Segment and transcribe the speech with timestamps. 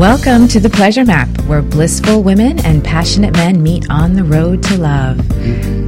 [0.00, 4.62] Welcome to the Pleasure Map, where blissful women and passionate men meet on the road
[4.62, 5.18] to love.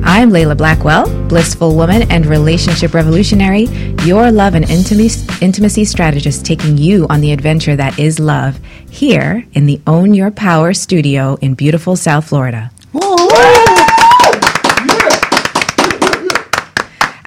[0.04, 3.68] I'm Leilla Blackwell, blissful woman and relationship revolutionary,
[4.04, 9.64] your love and intimacy, strategist, taking you on the adventure that is love here in
[9.64, 12.71] the Own Your Power studio in beautiful South Florida.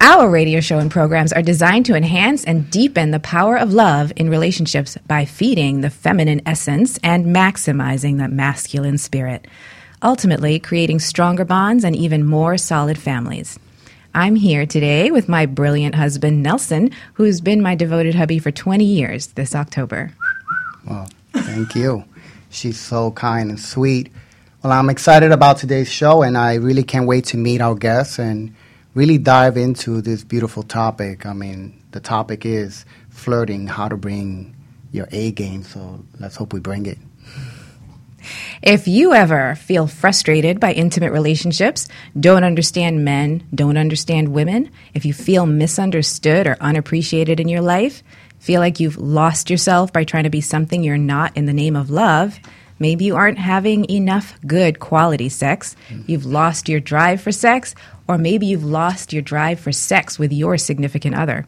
[0.07, 4.13] Our radio show and programs are designed to enhance and deepen the power of love
[4.15, 9.47] in relationships by feeding the feminine essence and maximizing the masculine spirit,
[10.03, 13.57] ultimately creating stronger bonds and even more solid families.
[14.13, 18.85] I'm here today with my brilliant husband, Nelson, who's been my devoted hubby for 20
[18.85, 20.11] years this October.
[20.87, 22.03] Well, thank you.
[22.51, 24.11] She's so kind and sweet.
[24.61, 28.19] Well, I'm excited about today's show, and I really can't wait to meet our guests
[28.19, 28.53] and
[28.95, 31.25] really dive into this beautiful topic.
[31.25, 34.55] I mean, the topic is flirting, how to bring
[34.91, 35.63] your A game.
[35.63, 36.97] So let's hope we bring it.
[38.63, 41.87] If you ever feel frustrated by intimate relationships,
[42.19, 48.01] don't understand men, don't understand women, if you feel misunderstood or unappreciated in your life,
[48.39, 51.75] feel like you've lost yourself by trying to be something you're not in the name
[51.75, 52.39] of love,
[52.79, 56.07] maybe you aren't having enough good quality sex, mm.
[56.07, 57.75] you've lost your drive for sex,
[58.07, 61.47] or maybe you've lost your drive for sex with your significant other.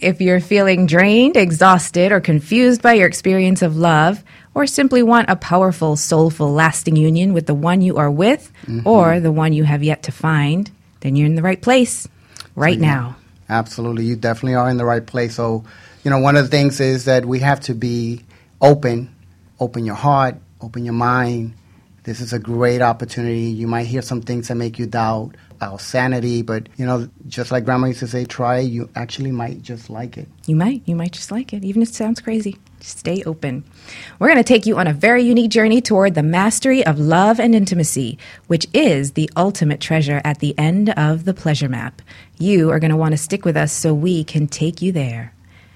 [0.00, 4.22] If you're feeling drained, exhausted, or confused by your experience of love,
[4.54, 8.86] or simply want a powerful, soulful, lasting union with the one you are with mm-hmm.
[8.86, 12.06] or the one you have yet to find, then you're in the right place
[12.54, 13.16] right now.
[13.48, 14.04] Absolutely.
[14.04, 15.34] You definitely are in the right place.
[15.34, 15.64] So,
[16.02, 18.24] you know, one of the things is that we have to be
[18.60, 19.14] open,
[19.58, 21.54] open your heart, open your mind.
[22.04, 23.44] This is a great opportunity.
[23.44, 27.50] You might hear some things that make you doubt our sanity, but, you know, just
[27.50, 30.28] like grandma used to say, try, it, you actually might just like it.
[30.46, 30.82] You might.
[30.84, 32.58] You might just like it, even if it sounds crazy.
[32.80, 33.64] Stay open.
[34.18, 37.40] We're going to take you on a very unique journey toward the mastery of love
[37.40, 42.02] and intimacy, which is the ultimate treasure at the end of the pleasure map.
[42.38, 45.32] You are going to want to stick with us so we can take you there.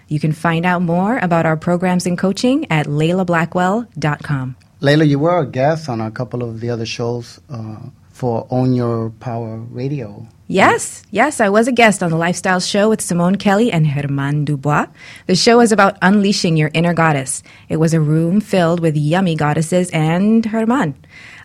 [0.08, 4.56] You can find out more about our programs and coaching at leillablackwell.com.
[4.80, 7.78] Leilla, you were a guest on a couple of the other shows uh,
[8.12, 10.24] for Own Your Power Radio.
[10.46, 14.44] Yes, yes, I was a guest on the Lifestyle Show with Simone Kelly and Herman
[14.44, 14.86] Dubois.
[15.26, 17.42] The show is about unleashing your inner goddess.
[17.68, 20.94] It was a room filled with yummy goddesses and Herman.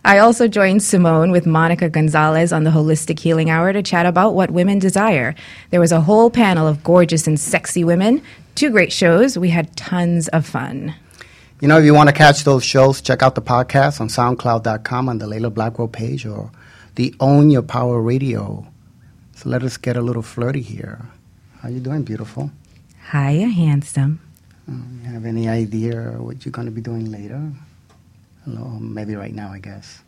[0.04, 4.34] I also joined Simone with Monica Gonzalez on the Holistic Healing Hour to chat about
[4.34, 5.34] what women desire.
[5.70, 8.22] There was a whole panel of gorgeous and sexy women.
[8.54, 9.36] Two great shows.
[9.36, 10.94] We had tons of fun.
[11.64, 15.08] You know, if you want to catch those shows, check out the podcast on SoundCloud.com
[15.08, 16.50] on the Leilla Blackwell page or
[16.96, 18.66] the Own Your Power Radio.
[19.34, 21.08] So let us get a little flirty here.
[21.60, 22.50] How you doing, beautiful?
[23.10, 24.20] Hiya, handsome.
[24.68, 27.50] Um, you have any idea what you're going to be doing later?
[28.44, 30.02] Hello, maybe right now, I guess.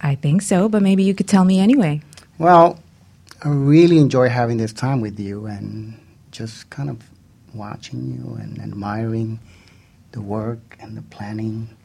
[0.00, 2.02] I think so, but maybe you could tell me anyway.
[2.38, 2.78] Well,
[3.44, 7.02] I really enjoy having this time with you and just kind of
[7.52, 9.40] watching you and admiring
[10.12, 11.76] the work and the planning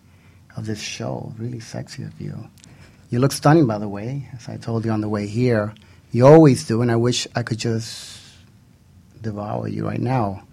[0.55, 1.33] of this show.
[1.37, 2.49] Really sexy of you.
[3.09, 5.73] You look stunning, by the way, as I told you on the way here.
[6.11, 8.21] You always do, and I wish I could just
[9.21, 10.43] devour you right now.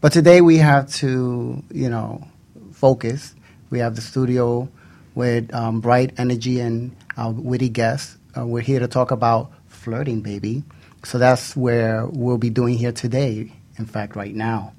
[0.00, 2.26] But today we have to, you know,
[2.72, 3.34] focus.
[3.70, 4.68] We have the studio
[5.14, 8.16] with um, bright energy and our witty guests.
[8.36, 10.62] Uh, we're here to talk about flirting, baby.
[11.02, 13.52] So that's where we'll be doing here today.
[13.78, 14.74] In fact, right now.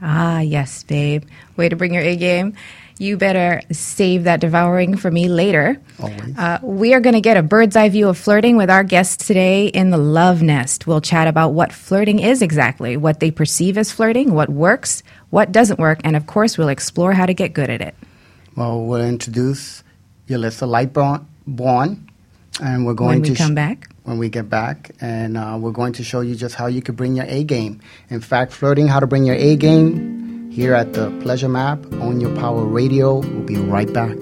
[0.00, 1.24] Ah, yes, babe.
[1.56, 2.54] Way to bring your A game.
[3.00, 5.80] You better save that devouring for me later.
[6.02, 6.36] Always.
[6.36, 9.24] Uh, we are going to get a bird's eye view of flirting with our guests
[9.24, 10.86] today in the Love Nest.
[10.86, 15.52] We'll chat about what flirting is exactly, what they perceive as flirting, what works, what
[15.52, 17.94] doesn't work, and of course, we'll explore how to get good at it.
[18.56, 19.84] Well, we'll introduce
[20.28, 21.24] Julisa Lightbourn,
[22.60, 23.88] and we're going When we to come back.
[24.04, 26.96] when we get back, and uh, we're going to show you just how you could
[26.96, 27.80] bring your A game.
[28.10, 32.20] In fact, flirting, how to bring your A game here at the Pleasure Map Own
[32.20, 33.18] Your Power Radio.
[33.20, 34.16] We'll be right back.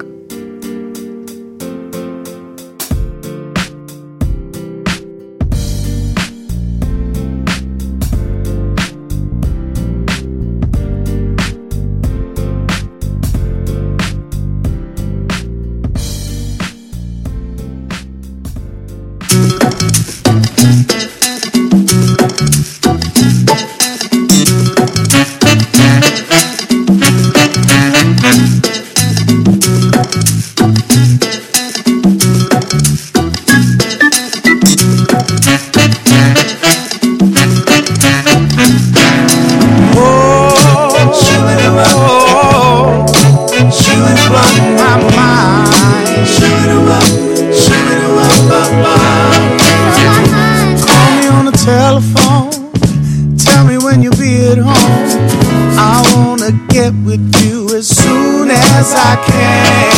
[56.46, 59.90] To get with you as soon as I can.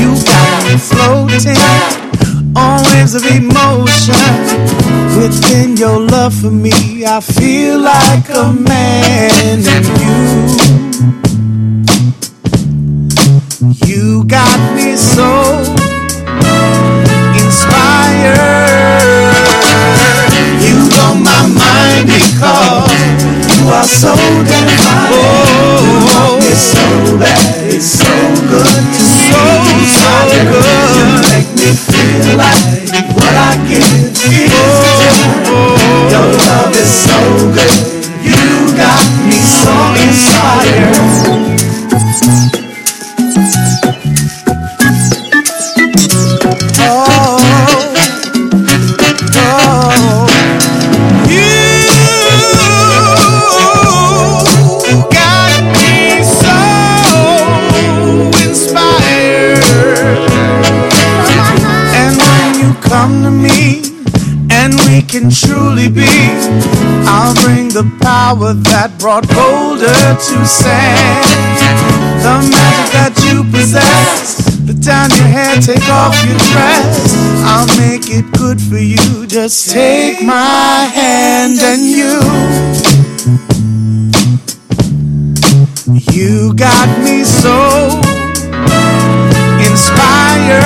[0.00, 1.60] You got me floating
[2.56, 4.14] on waves of emotion.
[5.20, 9.60] Within your love for me, I feel like a man.
[9.68, 9.84] And
[13.76, 15.60] you, you got me so
[17.44, 18.72] inspired.
[20.64, 22.88] You blow my mind because
[23.52, 24.31] you are so
[27.22, 28.12] bad, it's so
[28.50, 29.42] good to so
[29.86, 30.12] so
[30.50, 30.66] good.
[30.98, 33.86] You make me feel like what I give
[34.28, 35.78] is oh,
[36.10, 37.18] Your love is so
[37.54, 37.74] good.
[38.26, 41.21] You got me so inspired.
[68.22, 71.26] Power that brought Boulder to sand.
[72.22, 74.38] The magic that you possess.
[74.62, 76.86] Put down your hair, take off your dress.
[77.50, 79.26] I'll make it good for you.
[79.26, 82.14] Just take my hand and you.
[86.14, 87.58] You got me so
[89.66, 90.62] inspired.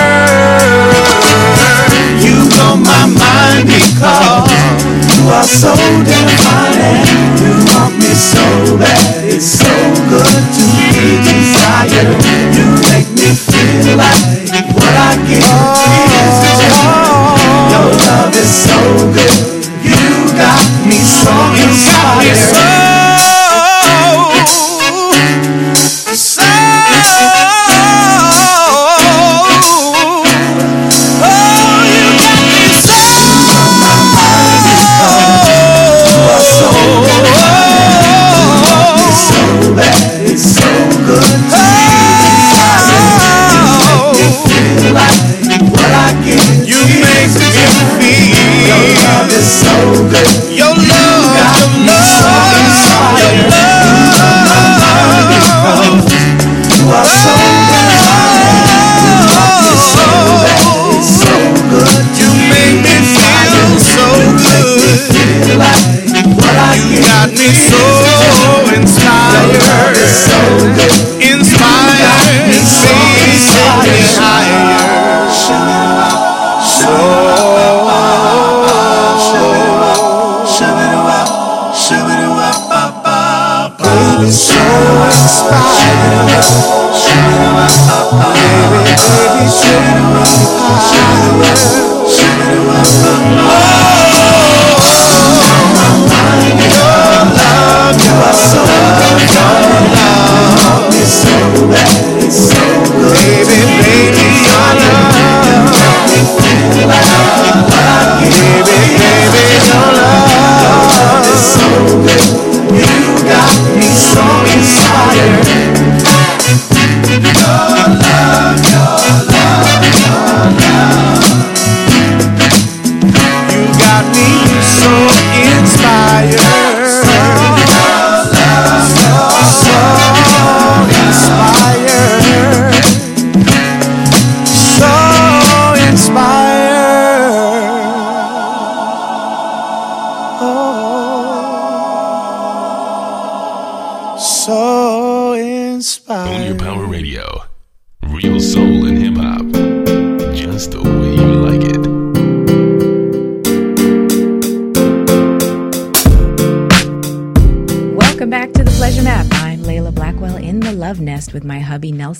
[2.20, 4.45] You blow my mind because
[5.30, 5.72] are so
[6.04, 9.24] divine and you want me so bad.
[9.24, 9.74] It's so
[10.10, 10.64] good to
[10.94, 12.05] be desired.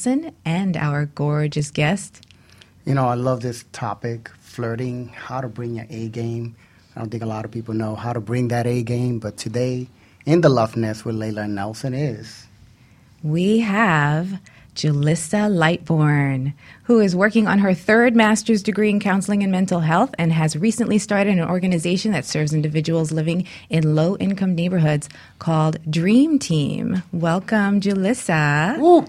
[0.07, 2.25] Nelson and our gorgeous guest.
[2.85, 6.55] You know, I love this topic, flirting, how to bring your A game.
[6.95, 9.37] I don't think a lot of people know how to bring that A game, but
[9.37, 9.89] today
[10.25, 12.47] in the Love Nest with Leilla and Nelson is
[13.25, 14.41] We have
[14.77, 16.53] Julisa Lightbourn,
[16.85, 20.55] who is working on her third master's degree in counseling and mental health and has
[20.55, 25.09] recently started an organization that serves individuals living in low income neighborhoods
[25.41, 27.03] called Dream Team.
[27.11, 28.79] Welcome, Julisa.
[28.79, 29.07] Ooh,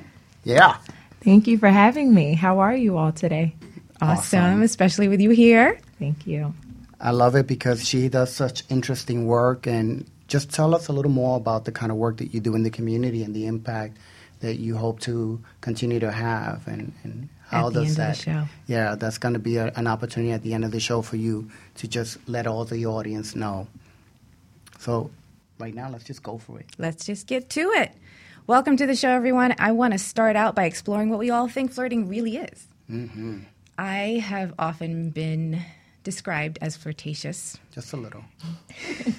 [0.48, 0.78] yeah.
[1.22, 2.34] Thank you for having me.
[2.36, 3.54] How are you all today?
[4.02, 4.62] Awesome, Awesome.
[4.62, 5.80] especially with you here.
[6.00, 6.54] Thank you.
[7.02, 9.68] I love it because she does such interesting work.
[9.68, 12.56] And just tell us a little more about the kind of work that you do
[12.56, 13.98] in the community and the impact
[14.40, 16.68] that you hope to continue to have.
[16.68, 18.18] And, and How does end of the that?
[18.18, 18.44] show.
[18.68, 21.18] Yeah, that's going to be a, an opportunity at the end of the show for
[21.18, 23.68] you to just let all the audience know.
[24.80, 25.10] So,
[25.60, 26.68] right now, let's just go for it.
[26.78, 27.92] Let's just get to it.
[28.48, 29.56] Welcome to the show, everyone.
[29.60, 32.68] I want to start out by exploring what we all think flirting really is.
[32.90, 33.40] Mm-hmm.
[33.78, 35.62] I have often been
[36.06, 38.24] described as flirtatious, Just a little.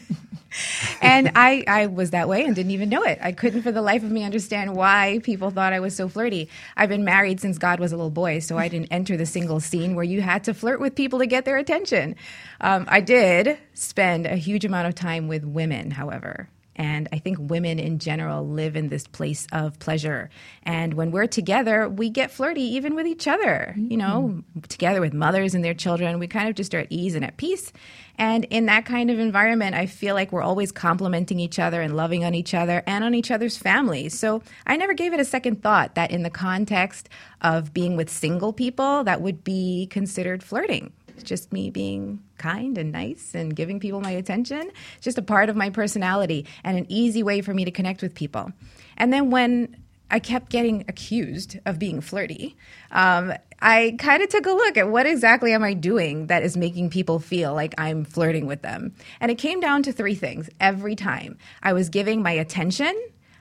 [1.02, 3.18] and I, I was that way and didn't even know it.
[3.20, 6.48] I couldn't for the life of me understand why people thought I was so flirty.
[6.74, 9.60] I've been married since God was a little boy, so I didn't enter the single
[9.60, 12.16] scene where you had to flirt with people to get their attention.
[12.62, 16.48] Um, I did spend a huge amount of time with women, however.
[16.78, 20.30] And I think women in general live in this place of pleasure.
[20.62, 23.74] And when we're together, we get flirty even with each other.
[23.76, 24.60] You know, mm-hmm.
[24.60, 27.36] together with mothers and their children, we kind of just are at ease and at
[27.36, 27.72] peace.
[28.16, 31.96] And in that kind of environment, I feel like we're always complimenting each other and
[31.96, 34.18] loving on each other and on each other's families.
[34.18, 37.08] So I never gave it a second thought that in the context
[37.42, 40.92] of being with single people, that would be considered flirting.
[41.24, 44.70] Just me being kind and nice and giving people my attention.
[44.96, 48.02] It's just a part of my personality and an easy way for me to connect
[48.02, 48.52] with people.
[48.96, 49.76] And then when
[50.10, 52.56] I kept getting accused of being flirty,
[52.90, 56.56] um, I kind of took a look at what exactly am I doing that is
[56.56, 58.94] making people feel like I'm flirting with them.
[59.20, 61.36] And it came down to three things every time.
[61.62, 62.94] I was giving my attention,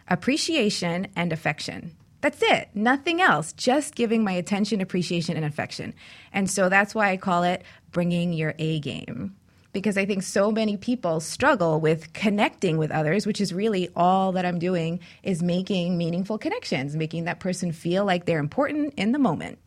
[0.07, 1.95] appreciation, and affection.
[2.21, 2.69] That's it.
[2.73, 3.53] Nothing else.
[3.53, 5.93] Just giving my attention, appreciation, and affection.
[6.33, 9.35] And so that's why I call it bringing your A game.
[9.71, 14.31] Because I think so many people struggle with connecting with others, which is really all
[14.31, 19.11] that I'm doing is making meaningful connections, making that person feel like they're important in
[19.11, 19.59] the moment.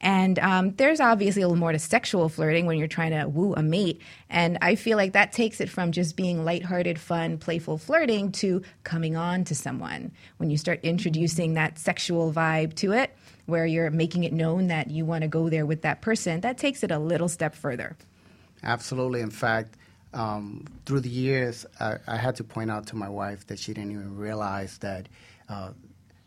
[0.00, 3.54] And um, there's obviously a little more to sexual flirting when you're trying to woo
[3.54, 4.00] a mate.
[4.30, 8.62] And I feel like that takes it from just being lighthearted, fun, playful flirting to
[8.84, 10.12] coming on to someone.
[10.36, 13.16] When you start introducing that sexual vibe to it,
[13.46, 16.58] where you're making it known that you want to go there with that person, that
[16.58, 17.96] takes it a little step further.
[18.62, 19.22] Absolutely.
[19.22, 19.76] In fact,
[20.12, 23.72] um, through the years, I, I had to point out to my wife that she
[23.72, 25.08] didn't even realize that
[25.48, 25.70] uh,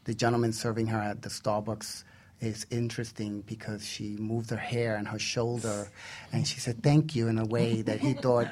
[0.06, 2.04] the gentleman serving her at the Starbucks
[2.42, 5.88] is interesting because she moved her hair and her shoulder
[6.34, 8.48] and she said thank you in a way that he thought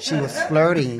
[0.00, 0.98] she was flirting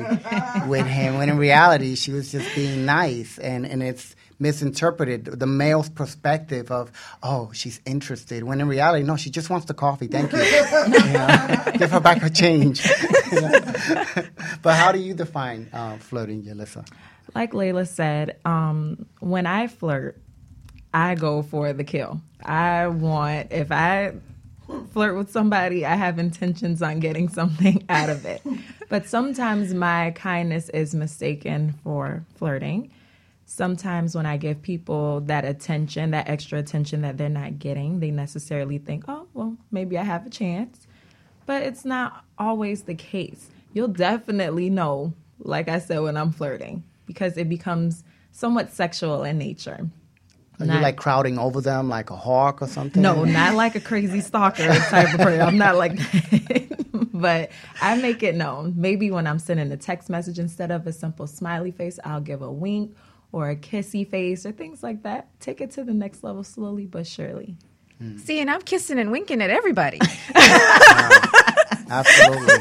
[0.67, 5.45] with him when in reality she was just being nice and, and it's misinterpreted the
[5.45, 10.07] male's perspective of oh she's interested when in reality no she just wants the coffee
[10.07, 10.39] thank you,
[11.79, 12.83] give her back her change
[14.61, 16.85] but how do you define uh, flirting Julisa?
[17.33, 20.21] Like Leilla said, um, when I flirt,
[20.93, 22.21] I go for the kill.
[22.43, 24.13] I want, if I
[24.91, 28.41] flirt with somebody, I have intentions on getting something out of it.
[28.89, 32.91] But sometimes my kindness is mistaken for flirting.
[33.45, 38.11] Sometimes when I give people that attention, that extra attention that they're not getting, they
[38.11, 40.87] necessarily think, oh, well, maybe I have a chance.
[41.45, 43.49] But it's not always the case.
[43.73, 49.37] You'll definitely know, like I said, when I'm flirting because it becomes somewhat sexual in
[49.37, 49.89] nature.
[50.59, 53.01] Are you Not- like crowding over them like a hawk or something?
[53.01, 55.41] No, not like a crazy stalker type of person.
[55.41, 57.09] I'm not like that.
[57.13, 58.73] but I make it known.
[58.77, 62.41] Maybe when I'm sending a text message instead of a simple smiley face, I'll give
[62.41, 62.95] a wink
[63.31, 65.27] or a kissy face or things like that.
[65.39, 67.57] Take it to the next level slowly but surely.
[67.97, 68.17] Hmm.
[68.17, 69.99] See, and I'm kissing and winking at everybody.
[71.89, 72.55] Absolutely.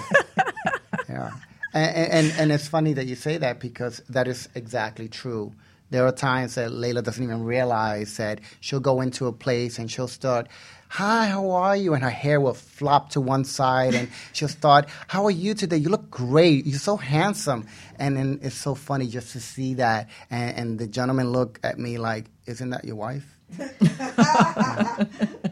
[1.08, 1.30] yeah.
[1.74, 5.52] And, and, and it's funny that you say that because that is exactly true.
[5.92, 9.90] There are times that Leilla doesn't even realize that she'll go into a place and
[9.90, 10.48] she'll start,
[10.88, 11.92] Hi, how are you?
[11.92, 15.76] And her hair will flop to one side and she'll start, How are you today?
[15.76, 16.64] You look great.
[16.64, 17.66] You're so handsome.
[17.98, 20.08] And then it's so funny just to see that.
[20.30, 23.36] And, and the gentleman look at me like, Isn't that your wife?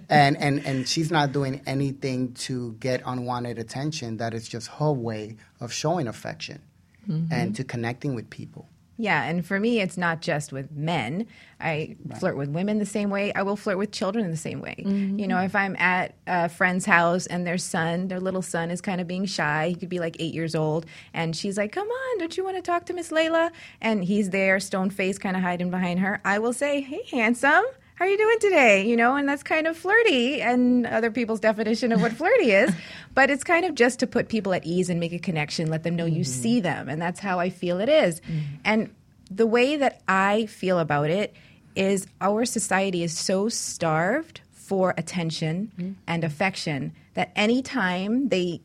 [0.08, 4.16] and, and and she's not doing anything to get unwanted attention.
[4.16, 6.62] That is just her way of showing affection
[7.06, 7.30] mm-hmm.
[7.30, 8.70] and to connecting with people.
[9.00, 11.26] Yeah, and for me, it's not just with men.
[11.58, 13.32] I flirt with women the same way.
[13.32, 14.74] I will flirt with children in the same way.
[14.78, 15.46] You know, mm-hmm.
[15.46, 19.06] if I'm at a friend's house and their son, their little son, is kind of
[19.06, 22.36] being shy, he could be like eight years old, and she's like, "Come on, don't
[22.36, 25.70] you want to talk to Miss Leilla?" And he's there, stone faced, kind of hiding
[25.70, 26.20] behind her.
[26.22, 27.64] I will say, "Hey, handsome."
[28.00, 28.86] How are you doing today?
[28.86, 32.74] You know, and that's kind of flirty and other people's definition of what flirty is.
[33.12, 35.82] But it's kind of just to put people at ease and make a connection, let
[35.82, 36.42] them know you mm-hmm.
[36.42, 36.88] see them.
[36.88, 38.20] And that's how I feel it is.
[38.20, 38.40] Mm-hmm.
[38.64, 38.94] And
[39.30, 41.34] the way that I feel about it
[41.74, 45.92] is our society is so starved for attention mm-hmm.
[46.06, 48.62] and affection that anytime they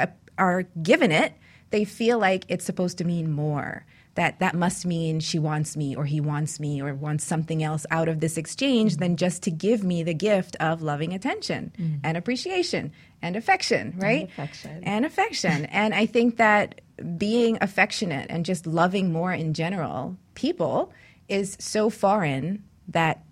[0.00, 0.06] uh,
[0.38, 1.34] are given it,
[1.70, 3.84] they feel like it's supposed to mean more.
[4.14, 7.86] That that must mean she wants me or he wants me or wants something else
[7.90, 11.98] out of this exchange than just to give me the gift of loving attention mm.
[12.04, 12.92] and appreciation
[13.22, 14.24] and affection, right?
[14.24, 14.82] affection.
[14.84, 15.64] And affection.
[15.70, 16.80] and I think that
[17.16, 20.92] being affectionate and just loving more in general people
[21.28, 23.24] is so foreign that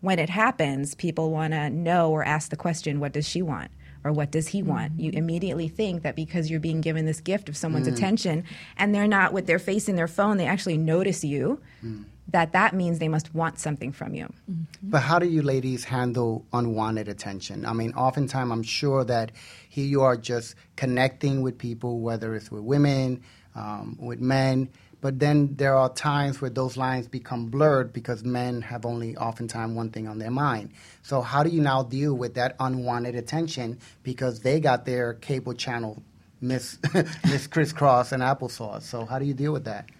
[0.00, 3.70] when it happens, people want to know or ask the question, what does she want?
[4.04, 4.92] Or what does he want?
[4.92, 5.00] Mm-hmm.
[5.00, 7.94] You immediately think that because you're being given this gift of someone's mm.
[7.94, 8.44] attention
[8.76, 12.04] and they're not with their face in their phone, they actually notice you, mm.
[12.28, 14.26] that that means they must want something from you.
[14.50, 14.64] Mm-hmm.
[14.82, 17.64] But how do you ladies handle unwanted attention?
[17.64, 19.32] I mean, oftentimes I'm sure that
[19.70, 23.22] here you are just connecting with people, whether it's with women,
[23.54, 24.68] um, with men,
[25.04, 29.76] but then there are times where those lines become blurred because men have only oftentimes
[29.76, 30.70] one thing on their mind.
[31.02, 35.52] So how do you now deal with that unwanted attention because they got their cable
[35.52, 36.02] channel
[36.40, 36.78] miss
[37.24, 38.84] miss crisscross and applesauce?
[38.84, 39.90] So how do you deal with that?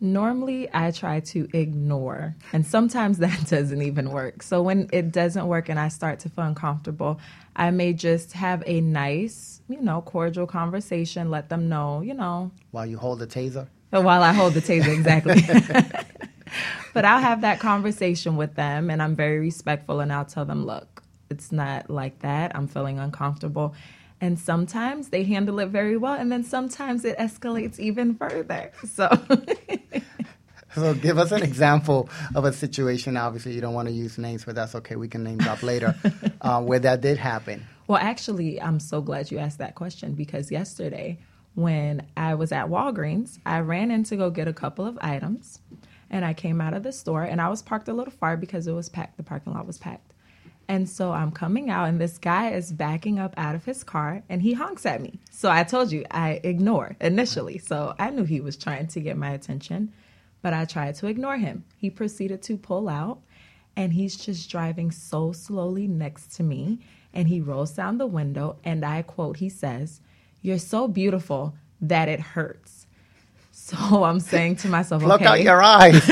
[0.00, 4.44] Normally, I try to ignore, and sometimes that doesn't even work.
[4.44, 7.18] So, when it doesn't work and I start to feel uncomfortable,
[7.56, 12.52] I may just have a nice, you know, cordial conversation, let them know, you know,
[12.70, 13.66] While you hold the taser?
[14.00, 15.42] While I hold the taser, exactly.
[16.94, 20.64] but I'll have that conversation with them, and I'm very respectful, and I'll tell them,
[20.64, 22.54] look, it's not like that.
[22.54, 23.74] I'm feeling uncomfortable.
[24.20, 28.72] And sometimes they handle it very well, and then sometimes it escalates even further.
[28.86, 29.08] So.
[30.74, 33.18] So give us an example of a situation.
[33.18, 34.96] Obviously, you don't want to use names, but that's okay.
[34.96, 35.94] We can name drop later
[36.40, 37.66] uh, where that did happen.
[37.88, 41.18] Well, actually, I'm so glad you asked that question because yesterday,
[41.54, 45.60] when I was at Walgreens, I ran in to go get a couple of items
[46.10, 48.66] and I came out of the store and I was parked a little far because
[48.66, 49.16] it was packed.
[49.16, 50.12] The parking lot was packed.
[50.68, 54.22] And so I'm coming out and this guy is backing up out of his car
[54.28, 55.18] and he honks at me.
[55.30, 57.58] So I told you I ignore initially.
[57.58, 59.92] So I knew he was trying to get my attention,
[60.40, 61.64] but I tried to ignore him.
[61.76, 63.20] He proceeded to pull out
[63.76, 66.78] and he's just driving so slowly next to me
[67.12, 70.00] and he rolls down the window and I quote he says,
[70.42, 72.80] "You're so beautiful that it hurts."
[73.54, 75.30] So I'm saying to myself, Look okay.
[75.30, 76.02] out your eyes.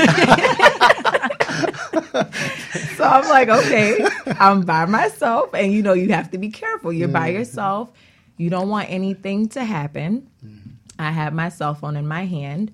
[3.01, 4.05] So I'm like, okay,
[4.39, 6.93] I'm by myself, and you know, you have to be careful.
[6.93, 7.39] You're by mm-hmm.
[7.39, 7.91] yourself.
[8.37, 10.29] You don't want anything to happen.
[10.45, 10.69] Mm-hmm.
[10.99, 12.71] I have my cell phone in my hand,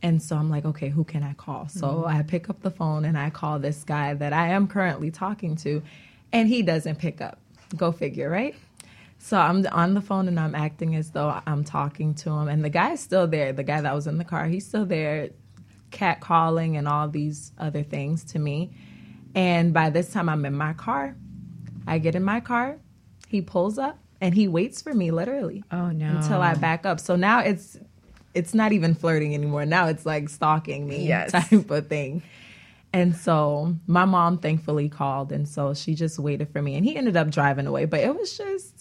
[0.00, 1.66] and so I'm like, okay, who can I call?
[1.68, 2.06] So mm-hmm.
[2.16, 5.56] I pick up the phone and I call this guy that I am currently talking
[5.56, 5.82] to,
[6.32, 7.40] and he doesn't pick up.
[7.76, 8.54] Go figure, right?
[9.24, 12.62] So I'm on the phone and I'm acting as though I'm talking to him, and
[12.62, 13.54] the guy's still there.
[13.54, 15.30] The guy that was in the car, he's still there,
[15.90, 18.72] cat calling and all these other things to me.
[19.34, 21.16] And by this time, I'm in my car.
[21.86, 22.76] I get in my car.
[23.26, 25.64] He pulls up and he waits for me literally.
[25.72, 26.16] Oh, no.
[26.18, 27.00] Until I back up.
[27.00, 27.78] So now it's
[28.34, 29.64] it's not even flirting anymore.
[29.64, 31.32] Now it's like stalking me Yes.
[31.48, 32.22] type of thing.
[32.92, 36.94] And so my mom thankfully called, and so she just waited for me, and he
[36.94, 37.86] ended up driving away.
[37.86, 38.73] But it was just,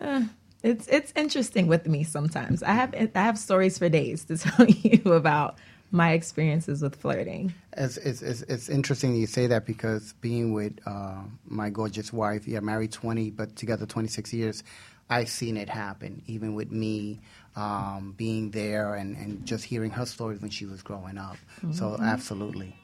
[0.00, 0.22] uh,
[0.62, 2.62] it's it's interesting with me sometimes.
[2.62, 5.58] I have I have stories for days to tell you about
[5.90, 7.54] my experiences with flirting.
[7.76, 12.46] It's, it's, it's, it's interesting you say that because being with uh, my gorgeous wife,
[12.46, 14.62] yeah, married 20, but together 26 years,
[15.08, 17.20] I've seen it happen, even with me
[17.56, 21.38] um, being there and, and just hearing her stories when she was growing up.
[21.72, 22.76] So, absolutely.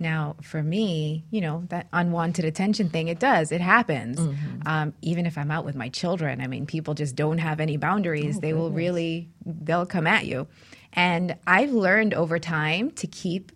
[0.00, 3.52] Now, for me, you know, that unwanted attention thing, it does.
[3.52, 4.18] It happens.
[4.66, 7.76] Um, even if I'm out with my children, I mean, people just don't have any
[7.76, 8.40] boundaries.
[8.40, 10.46] they will really, they'll come at you.
[10.92, 13.52] And I've learned over time to keep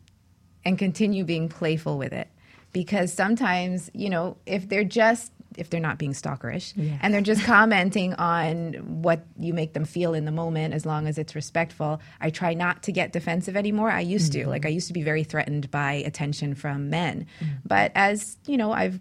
[0.65, 2.29] and continue being playful with it
[2.73, 6.73] because sometimes, you know, if they're just, if they're not being stalkerish.
[6.77, 6.99] Yeah.
[7.01, 11.07] and they're just commenting on what you make them feel in the moment as long
[11.07, 12.01] as it's respectful.
[12.21, 13.91] I try not to get defensive anymore.
[13.91, 14.41] I used to.
[14.41, 14.51] Mm-hmm.
[14.51, 17.27] Like i used to be very threatened by attention from men.
[17.41, 17.55] Mm-hmm.
[17.67, 19.01] But as you know i've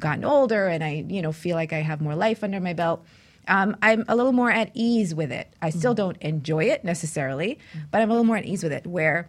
[0.00, 3.04] gotten older and i you know feel like i have more life under my belt
[3.48, 5.52] um, i'm a little more at ease with it.
[5.60, 5.96] I still mm-hmm.
[5.96, 7.58] don't enjoy it necessarily
[7.90, 8.86] but i'm a little more at ease with it.
[8.86, 9.28] Where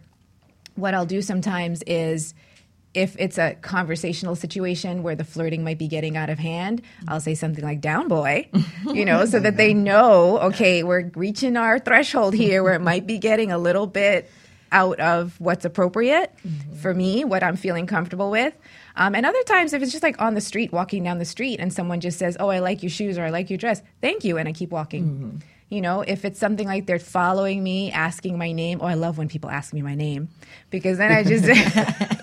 [0.79, 2.33] what I'll do sometimes is
[2.93, 7.19] if it's a conversational situation where the flirting might be getting out of hand, I'll
[7.19, 8.49] say something like down boy,
[8.93, 13.05] you know, so that they know, okay, we're reaching our threshold here where it might
[13.05, 14.29] be getting a little bit
[14.71, 16.33] out of what's appropriate
[16.81, 18.55] for me, what I'm feeling comfortable with.
[18.95, 21.59] Um, and other times, if it's just like on the street, walking down the street,
[21.59, 24.23] and someone just says, Oh, I like your shoes or I like your dress, thank
[24.23, 24.37] you.
[24.37, 25.41] And I keep walking.
[25.69, 28.79] You know, if it's something like they're following me, asking my name.
[28.81, 30.29] Oh, I love when people ask me my name
[30.71, 31.45] because then I just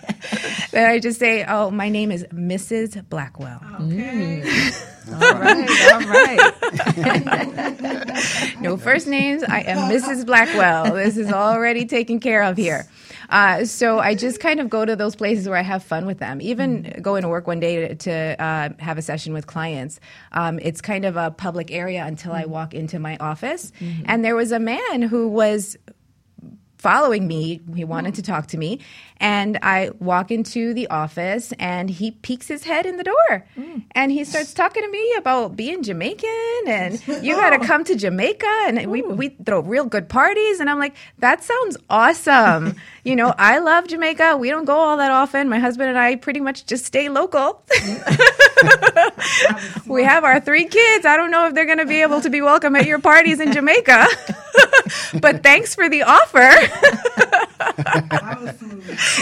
[0.76, 3.08] then I just say, "Oh, my name is Mrs.
[3.08, 3.60] Blackwell."
[5.08, 6.52] All right, all right.
[8.60, 9.44] no first names.
[9.44, 10.26] I am Mrs.
[10.26, 10.94] Blackwell.
[10.94, 12.88] This is already taken care of here.
[13.30, 16.18] Uh, so I just kind of go to those places where I have fun with
[16.18, 16.40] them.
[16.40, 20.00] Even going to work one day to, to uh, have a session with clients,
[20.32, 23.70] um, it's kind of a public area until I walk into my office.
[24.06, 25.76] And there was a man who was
[26.86, 27.60] following me.
[27.74, 28.22] He wanted mm-hmm.
[28.22, 28.78] to talk to me.
[29.16, 33.82] And I walk into the office and he peeks his head in the door mm.
[33.92, 37.66] and he starts talking to me about being Jamaican and you got to oh.
[37.66, 40.60] come to Jamaica and we, we throw real good parties.
[40.60, 42.76] And I'm like, that sounds awesome.
[43.06, 44.36] you know, I love Jamaica.
[44.36, 45.48] We don't go all that often.
[45.48, 47.62] My husband and I pretty much just stay local.
[49.86, 51.06] we have our three kids.
[51.06, 53.38] I don't know if they're going to be able to be welcome at your parties
[53.38, 54.08] in Jamaica.
[55.20, 56.50] but thanks for the offer.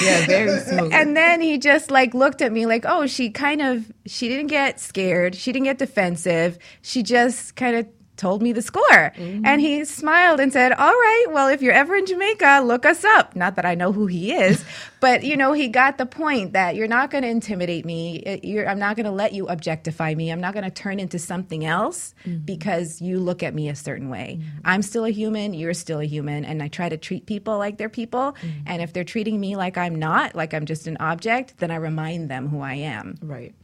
[0.03, 0.92] Yeah, very smooth.
[0.92, 4.49] and then he just like looked at me like, oh, she kind of she didn't
[4.49, 9.12] get scared, she didn't get defensive, she just kind of told me the score.
[9.44, 13.05] And he smiled and said, "All right, well, if you're ever in Jamaica, look us
[13.05, 14.64] up." Not that I know who he is,
[15.00, 18.40] but you know, he got the point that you're not going to intimidate me.
[18.42, 20.31] You're, I'm not going to let you objectify me.
[20.31, 22.44] I'm not going to turn into something else mm-hmm.
[22.44, 24.38] because you look at me a certain way.
[24.40, 24.59] Mm-hmm.
[24.64, 27.79] I'm still a human, you're still a human, and I try to treat people like
[27.79, 28.33] they're people.
[28.33, 28.48] Mm-hmm.
[28.66, 31.77] And if they're treating me like I'm not, like I'm just an object, then I
[31.77, 33.18] remind them who I am.
[33.22, 33.55] right.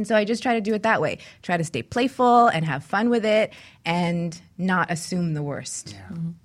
[0.00, 1.18] And so I just try to do it that way.
[1.42, 3.52] Try to stay playful and have fun with it
[3.84, 5.94] and not assume the worst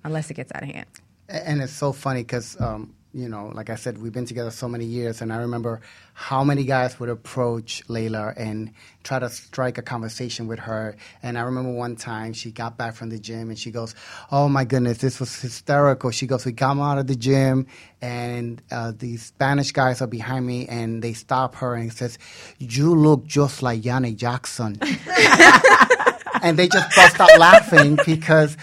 [0.04, 0.84] unless it gets out of hand.
[1.30, 4.68] And it's so funny because, um, you know, like I said, we've been together so
[4.68, 5.80] many years, and I remember
[6.12, 8.74] how many guys would approach Leilla and
[9.04, 10.96] try to strike a conversation with her.
[11.22, 13.94] And I remember one time she got back from the gym and she goes,
[14.30, 17.66] "Oh my goodness, this was hysterical." She goes, "We come out of the gym,
[18.02, 22.18] and uh, these Spanish guys are behind me, and they stop her and says,
[22.58, 24.78] "You look just like Janet Jackson."
[26.42, 28.58] and they just bust out laughing because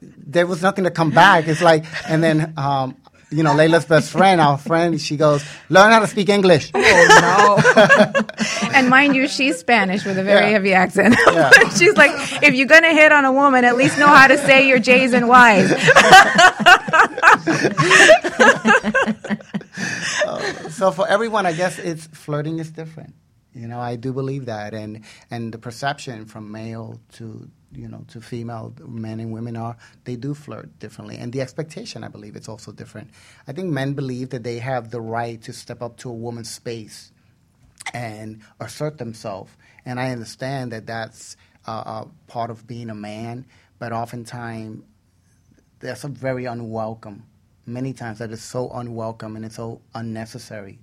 [0.00, 1.48] there was nothing to come back.
[1.48, 2.96] It's like, and then, um,
[3.30, 6.70] you know, Leilla's best friend, our friend, she goes, learn how to speak English.
[6.74, 6.80] Oh,
[7.20, 8.22] no.
[8.74, 10.52] And mind you, she's Spanish with a very Yeah.
[10.52, 11.16] heavy accent.
[11.26, 11.50] Yeah.
[11.76, 12.10] she's like,
[12.42, 14.78] if you're going to hit on a woman, at least know how to say your
[14.78, 15.70] J's and Y's.
[20.70, 23.14] So for everyone, I guess it's flirting is different.
[23.54, 28.04] You know, I do believe that, and and the perception from male to you know
[28.08, 32.36] to female men and women are they do flirt differently, and the expectation I believe
[32.36, 33.10] it's also different.
[33.46, 36.50] I think men believe that they have the right to step up to a woman's
[36.50, 37.12] space
[37.94, 39.52] and assert themselves,
[39.84, 43.46] and I understand that that's uh, part of being a man,
[43.78, 44.84] but oftentimes
[45.80, 47.24] that's very unwelcome.
[47.66, 50.78] Many times that is so unwelcome and it's so unnecessary.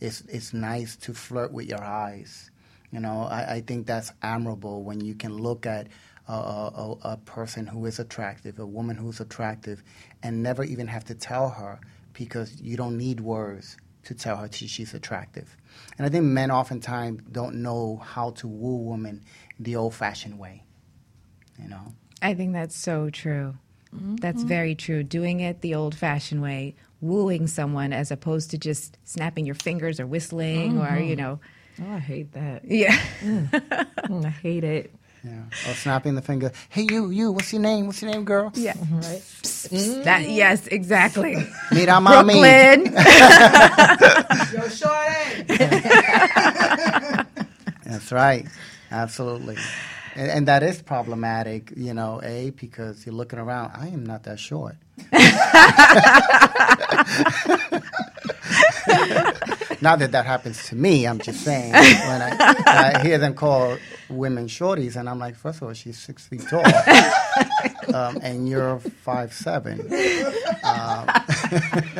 [0.00, 2.50] It's it's nice to flirt with your eyes.
[2.90, 5.88] You know, I, I think that's admirable when you can look at
[6.30, 9.82] a, a, a a person who is attractive, a woman who's attractive,
[10.22, 11.80] and never even have to tell her
[12.12, 15.56] because you don't need words to tell her she, she's attractive.
[15.98, 19.22] And I think men oftentimes don't know how to woo women
[19.58, 20.64] the old-fashioned way.
[21.62, 21.92] You know.
[22.22, 23.54] I think that's so true.
[23.92, 25.02] That's very true.
[25.02, 29.98] Doing it the old fashioned way, wooing someone as opposed to just snapping your fingers
[29.98, 31.40] or whistling or, you know,
[31.82, 32.64] Oh, I hate that.
[32.64, 32.94] yeah.
[34.10, 34.94] Mm, I hate it.
[35.22, 35.42] Yeah.
[35.68, 36.50] Or snapping the finger.
[36.70, 37.30] Hey, you, you.
[37.32, 37.86] What's your name?
[37.86, 38.50] What's your name, girl?
[38.54, 38.72] Yeah.
[38.72, 38.96] Mm-hmm.
[38.96, 39.20] Right.
[39.20, 40.02] Mm-hmm.
[40.04, 41.34] That, yes, exactly.
[41.72, 42.40] Mira, mami.
[42.40, 42.86] Brooklyn.
[44.54, 45.42] Yo, shorty.
[47.84, 48.46] That's right.
[48.90, 49.56] Absolutely.
[50.14, 53.72] And, and that is problematic, you know, A, because you're looking around.
[53.74, 54.76] I am not that short.
[59.80, 61.06] not that that happens to me.
[61.06, 61.72] I'm just saying.
[61.72, 61.82] When
[62.22, 63.76] I, I hear them call
[64.08, 66.64] women shorties, and I'm like, first of all, she's six feet tall.
[67.94, 69.80] um, and you're five seven.
[70.64, 71.08] Um,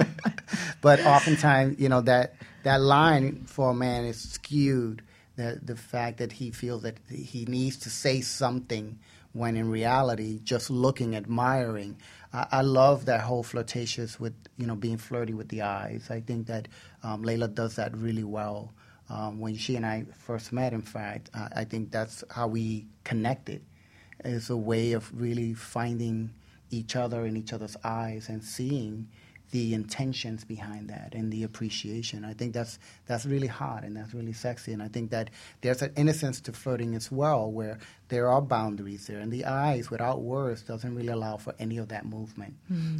[0.81, 5.03] but oftentimes, you know that that line for a man is skewed.
[5.37, 8.99] The the fact that he feels that he needs to say something
[9.33, 11.97] when in reality, just looking, admiring.
[12.33, 16.09] I, I love that whole flirtatious with you know being flirty with the eyes.
[16.11, 16.69] I think that
[17.03, 18.73] um, Leilla does that really well.
[19.09, 22.87] Um, when she and I first met, in fact, uh, I think that's how we
[23.05, 23.62] connected
[24.25, 26.33] It's a way of really finding
[26.71, 29.09] each other in each other's eyes and seeing
[29.50, 32.24] the intentions behind that and the appreciation.
[32.24, 34.72] I think that's that's really hot and that's really sexy.
[34.72, 39.06] And I think that there's an innocence to flirting as well, where there are boundaries
[39.06, 42.54] there, and the eyes without words doesn't really allow for any of that movement.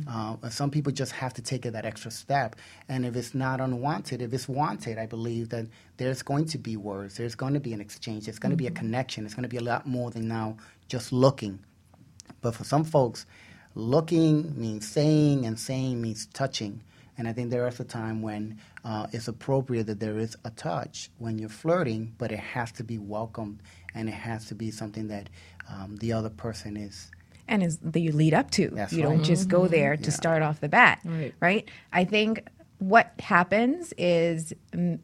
[0.09, 2.57] Uh, some people just have to take it that extra step,
[2.89, 6.77] and if it's not unwanted, if it's wanted, I believe that there's going to be
[6.77, 9.43] words, there's going to be an exchange, there's going to be a connection, it's going
[9.43, 10.57] to be a lot more than now
[10.89, 11.59] just looking.
[12.41, 13.27] But for some folks,
[13.75, 16.83] looking means saying, and saying means touching.
[17.19, 20.51] And I think there is a time when uh, it's appropriate that there is a
[20.51, 23.61] touch when you're flirting, but it has to be welcomed
[23.95, 25.29] and it has to be something that
[25.69, 27.11] um, the other person is.
[27.47, 28.69] and is that you lead up to.
[28.71, 29.11] That's you right.
[29.17, 31.35] don't just go there to start off the bat, Right.
[31.41, 31.69] right?
[31.93, 32.47] I think
[32.79, 34.99] what happens is mm,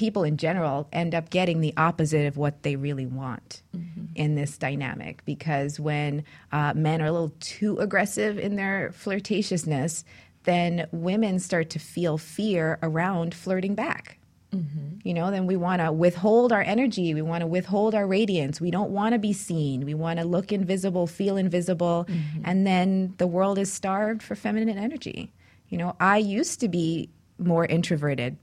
[0.00, 4.06] people in general end up getting the opposite of what they really want mm-hmm.
[4.14, 10.02] in this dynamic because when uh, men are a little too aggressive in their flirtatiousness,
[10.44, 14.16] then women start to feel fear around flirting back.
[14.54, 15.06] Mm-hmm.
[15.06, 17.12] You know, then we want to withhold our energy.
[17.12, 18.58] We want to withhold our radiance.
[18.58, 19.84] We don't want to be seen.
[19.84, 22.06] We want to look invisible, feel invisible.
[22.08, 22.40] Mm-hmm.
[22.46, 25.30] And then the world is starved for feminine energy.
[25.68, 28.38] You know, I used to be more introverted.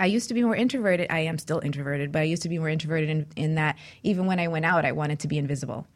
[0.00, 1.08] I used to be more introverted.
[1.10, 4.26] I am still introverted, but I used to be more introverted in, in that even
[4.26, 5.86] when I went out, I wanted to be invisible.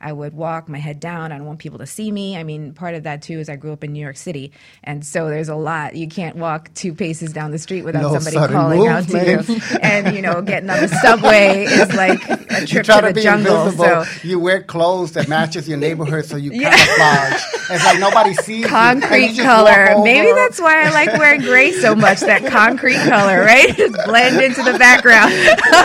[0.00, 1.32] I would walk my head down.
[1.32, 2.36] I don't want people to see me.
[2.36, 4.52] I mean, part of that too is I grew up in New York City,
[4.84, 5.94] and so there's a lot.
[5.96, 9.60] You can't walk two paces down the street without No somebody calling out to you.
[9.82, 13.08] And you know, getting on the subway is like a You trip try to to
[13.08, 13.64] the be jungle.
[13.68, 14.04] invisible.
[14.04, 16.70] So You wear clothes that matches your neighborhood, so you Yeah.
[16.76, 17.42] camouflage.
[17.70, 20.02] It's like nobody sees you, you concrete color.
[20.02, 22.20] Maybe that's why I like wearing gray so much.
[22.20, 23.74] That concrete color, right?
[23.76, 25.32] Just blend into the background.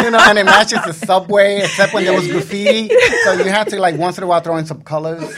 [0.04, 2.90] you know, and it matches the subway, except when there was graffiti.
[3.24, 5.24] So you had to like once in a while throw in some colors.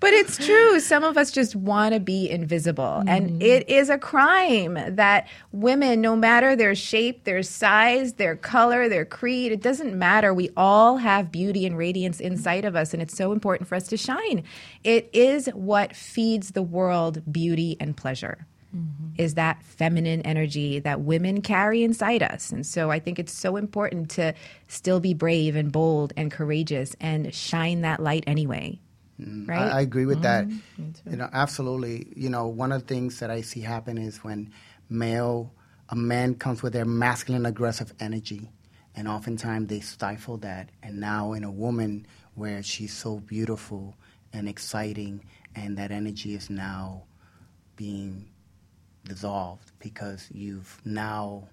[0.00, 0.80] But it's true.
[0.80, 3.02] Some of us just want to be invisible.
[3.06, 3.42] And mm-hmm.
[3.42, 9.04] it is a crime that women, no matter their shape, their size, their color, their
[9.04, 10.32] creed, it doesn't matter.
[10.32, 12.94] We all have beauty and radiance inside of us.
[12.94, 14.42] And it's so important for us to shine.
[14.82, 18.46] It is what feeds the world beauty and pleasure.
[18.74, 19.20] Mm-hmm.
[19.20, 22.52] Is that feminine energy that women carry inside us.
[22.52, 24.32] And so I think it's so important to
[24.68, 28.78] still be brave and bold and courageous and shine that light anyway.
[29.20, 29.72] Mm, right?
[29.72, 30.46] I, I agree with that.
[30.46, 31.10] Mm-hmm.
[31.10, 32.12] You know, absolutely.
[32.14, 34.52] You know, one of the things that I see happen is when
[34.88, 35.52] male,
[35.88, 38.50] a man comes with their masculine aggressive energy,
[38.94, 40.70] and oftentimes they stifle that.
[40.82, 43.96] And now in a woman, where she's so beautiful
[44.32, 47.02] and exciting, and that energy is now
[47.76, 48.28] being
[49.04, 51.48] dissolved because you've now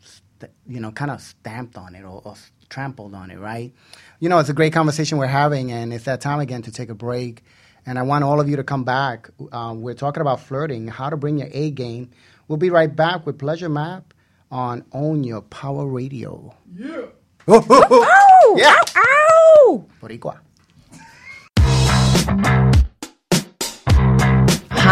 [0.00, 2.34] st- you know, kind of stamped on it or, or
[2.68, 3.72] trampled on it, right?
[4.20, 6.88] You know, it's a great conversation we're having, and it's that time again to take
[6.88, 7.42] a break.
[7.84, 9.28] And I want all of you to come back.
[9.50, 12.10] Um, we're talking about flirting, how to bring your A game.
[12.48, 14.14] We'll be right back with Pleasure Map
[14.50, 16.54] on Own Your Power Radio.
[16.74, 17.06] Yeah.
[17.48, 18.54] Ow!
[18.56, 18.76] Yeah.
[18.96, 19.86] Ow!
[20.00, 20.38] Boricua.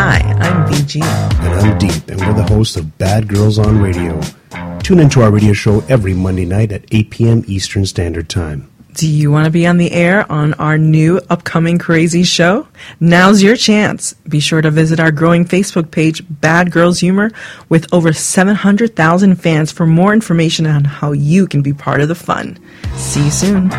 [0.02, 1.02] Hi, I'm BG.
[1.02, 4.18] And I'm Deep, and we're the hosts of Bad Girls on Radio.
[4.82, 7.44] Tune into our radio show every Monday night at 8 p.m.
[7.46, 8.70] Eastern Standard Time.
[8.94, 12.66] Do you want to be on the air on our new upcoming crazy show?
[12.98, 14.14] Now's your chance.
[14.26, 17.30] Be sure to visit our growing Facebook page, Bad Girls Humor,
[17.68, 22.14] with over 700,000 fans for more information on how you can be part of the
[22.14, 22.58] fun.
[22.96, 23.70] See you soon.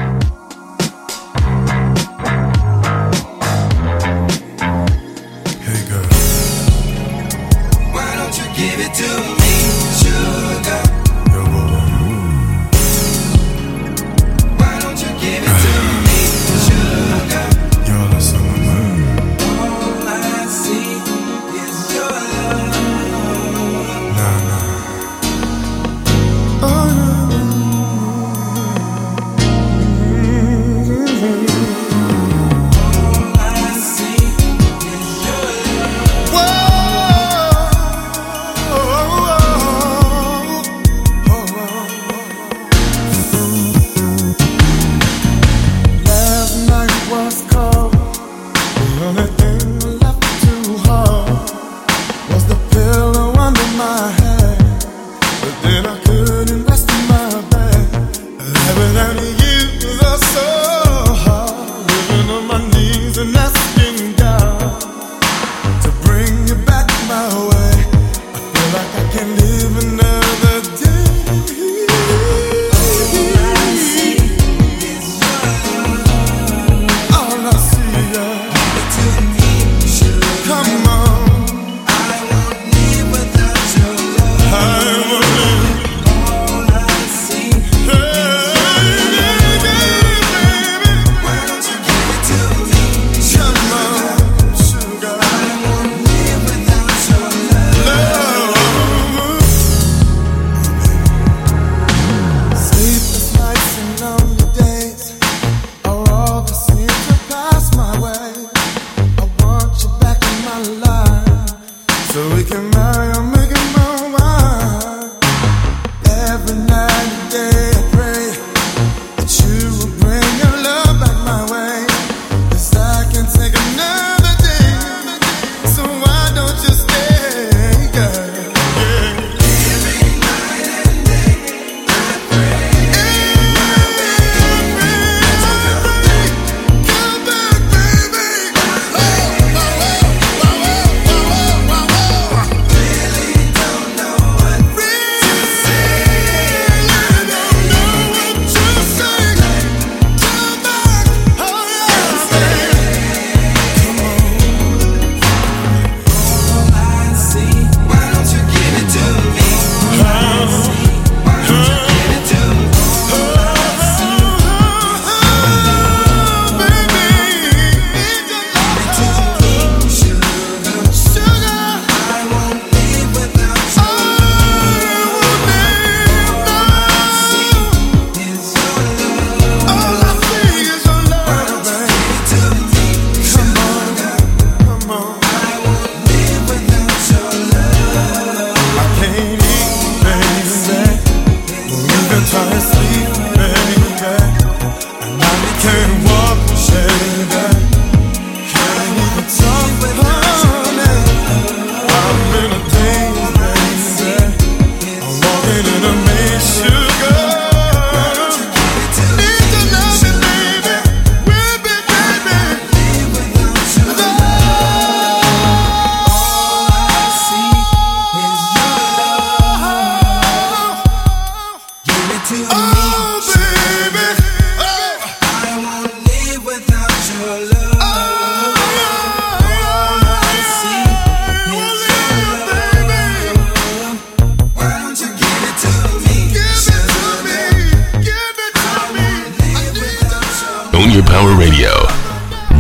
[241.32, 241.72] Your Power Radio.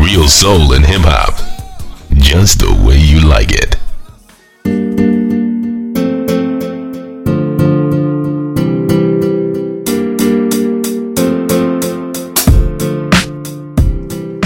[0.01, 1.36] Real soul and hip hop.
[2.13, 3.77] Just the way you like it.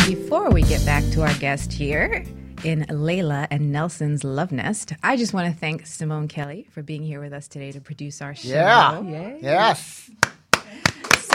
[0.07, 2.23] Before we get back to our guest here
[2.63, 7.03] in Leilla and Nelson's Love Nest, I just want to thank Simone Kelly for being
[7.03, 8.49] here with us today to produce our show.
[8.49, 9.35] Yeah.
[9.41, 10.09] Yes.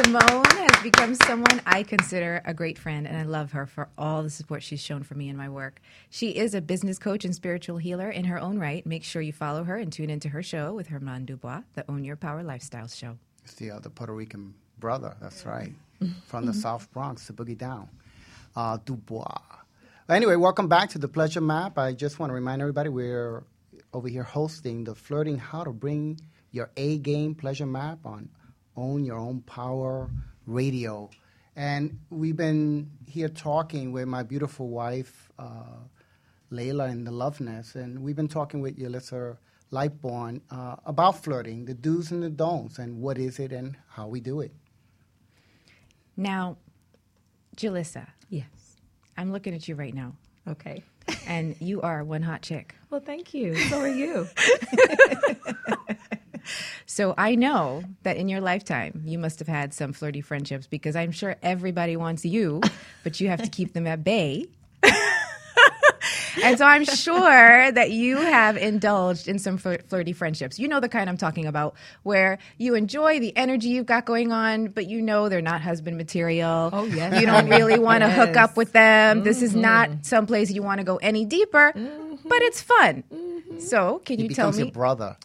[0.03, 4.23] Simone has become someone I consider a great friend, and I love her for all
[4.23, 5.79] the support she's shown for me in my work.
[6.09, 8.85] She is a business coach and spiritual healer in her own right.
[8.87, 12.03] Make sure you follow her and tune into her show with Herman Dubois, the Own
[12.03, 13.19] Your Power Lifestyle Show.
[13.45, 15.15] It's the other Puerto Rican brother.
[15.21, 15.73] That's right.
[16.25, 17.87] From the South Bronx to Boogie Down.
[18.57, 19.37] Uh, Dubois.
[20.09, 21.77] Anyway, welcome back to the Pleasure Map.
[21.77, 23.45] I just want to remind everybody we're
[23.93, 26.19] over here hosting the Flirting How to Bring
[26.53, 28.31] Your A Game Pleasure Map on
[28.81, 30.11] Own Your Own Power
[30.47, 31.11] Radio.
[31.57, 35.77] And we've been here talking with my beautiful wife, uh,
[36.51, 39.37] Leilla in the Love Nest, and we've been talking with Julisa
[39.73, 44.09] Lightbourn uh, about flirting, the do's and the don'ts, and what is it and how
[44.09, 44.53] we do it.
[46.17, 46.57] Now,
[47.57, 48.47] Julisa, Yes.
[49.17, 50.15] I'm looking at you right now,
[50.49, 50.83] Okay.
[51.27, 52.75] and you are one hot chick.
[52.89, 53.55] Well, thank you.
[53.69, 54.27] So are you.
[56.87, 60.97] So I know that in your lifetime, you must have had some flirty friendships because
[60.97, 62.61] I'm sure everybody wants you,
[63.05, 64.49] but you have to keep them at bay.
[66.43, 70.59] and so I'm sure that you have indulged in some flir- flirty friendships.
[70.59, 74.33] You know the kind I'm talking about, where you enjoy the energy you've got going
[74.33, 76.71] on, but you know they're not husband material.
[76.73, 77.21] Oh, yes.
[77.21, 79.23] You don't really want to hook up with them.
[79.23, 79.61] This is mm-hmm.
[79.61, 83.05] not someplace you want to go any deeper, but it's fun.
[83.13, 83.59] Mm-hmm.
[83.61, 84.65] So can He you tell becomes me?
[84.65, 85.17] your brother.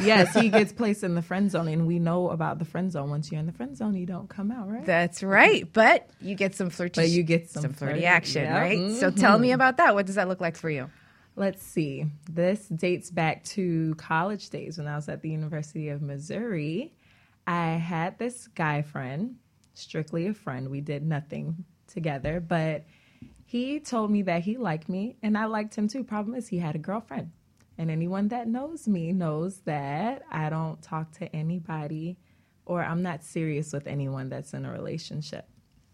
[0.00, 3.10] Yes, he gets placed in the friend zone, and we know about the friend zone.
[3.10, 4.84] Once you're in the friend zone, you don't come out, right?
[4.84, 5.70] That's right.
[5.72, 8.58] But you get some flirty, But you get some flirty flirty- action, yeah.
[8.58, 8.92] right?
[8.92, 9.20] So mm-hmm.
[9.20, 9.94] tell me about that.
[9.94, 10.90] What does that look like for you?
[11.38, 12.06] Let's see.
[12.30, 16.94] This dates back to college days when I was at the University of Missouri.
[17.46, 19.36] I had this guy friend,
[19.74, 20.70] strictly a friend.
[20.70, 22.84] We did nothing together, but
[23.44, 26.04] he told me that he liked me and I liked him too.
[26.04, 27.30] Problem is, he had a girlfriend.
[27.78, 32.16] And anyone that knows me knows that I don't talk to anybody
[32.64, 35.46] or I'm not serious with anyone that's in a relationship.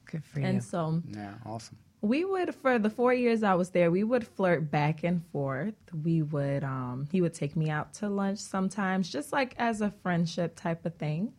[0.07, 0.47] Good for you.
[0.47, 1.77] And so Yeah, awesome.
[2.01, 5.75] we would for the four years I was there, we would flirt back and forth.
[6.05, 9.91] We would um he would take me out to lunch sometimes, just like as a
[10.03, 11.33] friendship type of thing,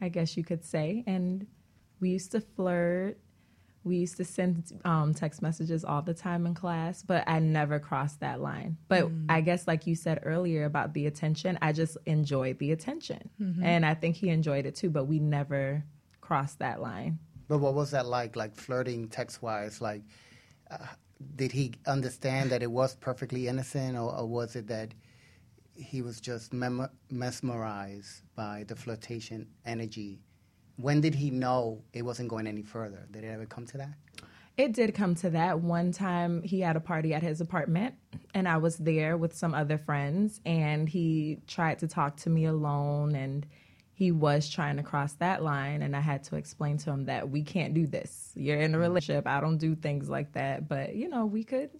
[0.00, 1.04] I guess you could say.
[1.06, 1.46] And
[2.00, 3.18] we used to flirt.
[3.86, 7.78] We used to send um, text messages all the time in class, but I never
[7.78, 8.76] crossed that line.
[8.88, 13.30] But I guess, like you said earlier about the attention, I just enjoyed the attention.
[13.62, 15.84] And I think he enjoyed it too, but we never
[16.20, 17.20] crossed that line.
[17.46, 19.80] But what was that like, like flirting text wise?
[19.80, 20.02] Like,
[20.68, 20.78] uh,
[21.36, 24.94] did he understand that it was perfectly innocent, or, or was it that
[25.76, 30.18] he was just mem- mesmerized by the flirtation energy?
[30.76, 33.06] When did he know it wasn't going any further?
[33.10, 33.94] Did it ever come to that?
[34.56, 35.60] It did come to that.
[35.60, 37.94] One time he had a party at his apartment
[38.32, 42.46] and I was there with some other friends and he tried to talk to me
[42.46, 43.46] alone and
[43.92, 47.28] he was trying to cross that line and I had to explain to him that
[47.28, 48.32] we can't do this.
[48.34, 48.82] You're in a mm.
[48.82, 49.26] relationship.
[49.26, 51.70] I don't do things like that, but you know, we could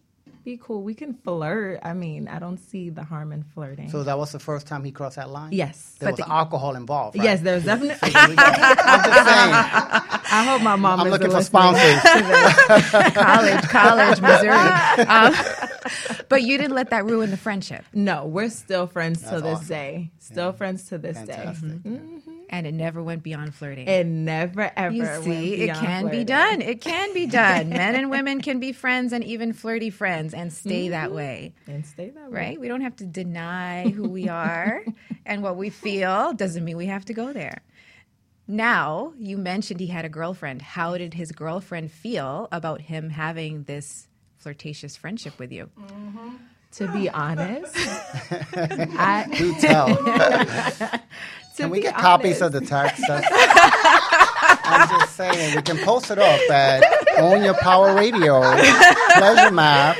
[0.46, 0.82] be cool.
[0.82, 1.80] We can flirt.
[1.82, 3.90] I mean, I don't see the harm in flirting.
[3.90, 5.52] So that was the first time he crossed that line.
[5.52, 5.96] yes.
[5.98, 7.18] there But was the- alcohol involved.
[7.18, 7.24] Right?
[7.24, 9.52] Yes, there's definitely I'm just saying.
[10.38, 12.00] I hope my mom I'm is looking for sponsors.
[13.14, 14.72] college, college, Missouri.
[15.16, 15.34] Um,
[16.28, 19.66] but you didn't let that ruin the friendship, No, we're still friends to this awesome.
[19.68, 20.10] day.
[20.18, 21.82] Still friends to this Fantastic.
[21.82, 22.00] day.
[22.48, 23.88] And it never went beyond flirting.
[23.88, 24.94] It never ever.
[24.94, 26.62] you went see, it beyond can be done.
[26.62, 27.68] It can be done.
[27.68, 31.16] Men and women can be friends and even flirty friends and stay that mm-hmm.
[31.16, 31.54] way.
[31.66, 32.38] and stay that way.
[32.38, 32.60] Right?
[32.60, 34.84] We don't have to deny who we are
[35.24, 36.32] and what we feel.
[36.32, 37.62] Doesn't mean we have to go there.
[38.48, 40.62] Now, you mentioned he had a girlfriend.
[40.62, 44.06] How did his girlfriend feel about him having this
[44.38, 45.68] flirtatious friendship with you?
[45.78, 46.28] Mm-hmm.
[46.72, 47.72] To be honest,
[48.98, 49.88] I Do tell.
[51.56, 53.02] To Can we be get copies of the text?
[54.68, 56.84] I'm just saying, we can post it up at
[57.18, 58.40] Own Your Power Radio,
[59.14, 59.96] Pleasure Map.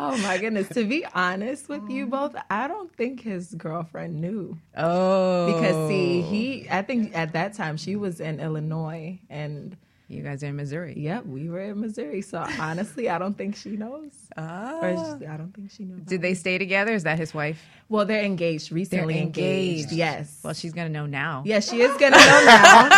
[0.00, 0.68] Oh my goodness!
[0.68, 2.10] To be honest with you mm.
[2.10, 5.52] both, I don't think his girlfriend knew Oh.
[5.52, 6.68] because see, he.
[6.70, 9.76] I think at that time she was in Illinois, and
[10.10, 10.94] You guys are in Missouri.
[10.96, 12.22] yep, we were in Missouri.
[12.22, 14.10] So honestly, I don't think she knows.
[14.38, 15.96] Or she- I don't think she knew.
[16.00, 16.94] Did they stay together?
[16.94, 17.62] Is that his wife?
[17.90, 18.70] Well, they're engaged.
[18.70, 19.92] They're Recently engaged.
[19.92, 20.40] Yes.
[20.42, 21.42] Well, she's going to know now.
[21.44, 22.88] Yeah, she is gonna know now.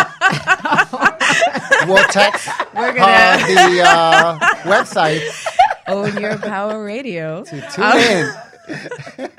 [1.87, 5.23] we'll text We're uh, gonna the uh, website
[5.89, 7.43] own your power radio.
[7.45, 8.33] to tune in.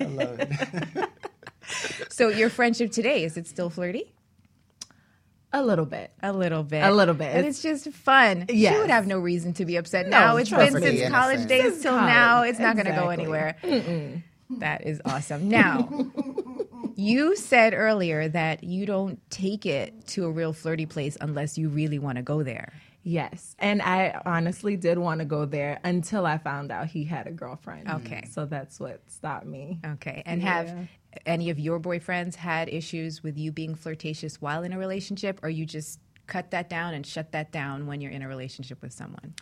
[0.00, 1.08] I love it.
[2.10, 4.12] So your friendship today is it still flirty?
[5.52, 6.10] A little bit.
[6.22, 6.82] A little bit.
[6.84, 7.34] A little bit.
[7.34, 8.44] And it's just fun.
[8.50, 8.78] She Yes.
[8.78, 10.36] would have no reason to be upset now.
[10.36, 11.12] It's been since Innocent.
[11.14, 12.06] college days Since till college.
[12.12, 12.42] now.
[12.42, 13.70] It's not going to go Exactly.
[13.72, 14.22] anywhere.
[14.58, 15.48] That is awesome.
[15.48, 15.88] Now,
[16.96, 21.68] you said earlier that you don't take it to a real flirty place unless you
[21.68, 22.72] really want to go there.
[23.02, 23.54] Yes.
[23.58, 27.30] And I honestly did want to go there until I found out he had a
[27.30, 27.88] girlfriend.
[27.88, 28.24] Okay.
[28.30, 29.78] So that's what stopped me.
[29.94, 30.22] Okay.
[30.26, 30.74] And have
[31.26, 35.48] any of your boyfriends had issues with you being flirtatious while in a relationship, or
[35.48, 38.92] you just cut that down and shut that down when you're in a relationship with
[38.92, 39.34] someone?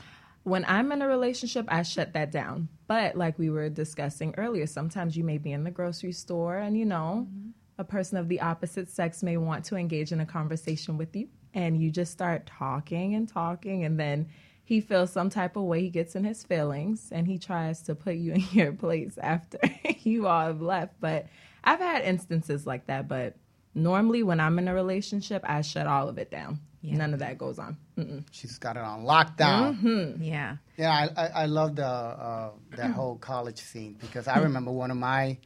[0.44, 2.68] When I'm in a relationship, I shut that down.
[2.86, 6.78] But like we were discussing earlier, sometimes you may be in the grocery store and
[6.78, 7.50] you know, mm-hmm.
[7.78, 11.28] a person of the opposite sex may want to engage in a conversation with you
[11.52, 14.28] and you just start talking and talking and then
[14.66, 17.94] he feels some type of way, he gets in his feelings and he tries to
[17.94, 19.58] put you in your place after
[20.02, 20.94] you all have left.
[21.00, 21.26] But
[21.66, 23.34] I've had instances like that, but
[23.74, 26.60] normally when I'm in a relationship, I shut all of it down.
[26.82, 27.76] None of that goes on.
[27.98, 28.24] Mm-mm.
[28.30, 30.16] She's got it on lockdown.
[30.20, 30.56] Yeah.
[30.76, 34.92] Yeah, I, I, I love the uh, that whole college scene because I remember one
[34.92, 35.36] of my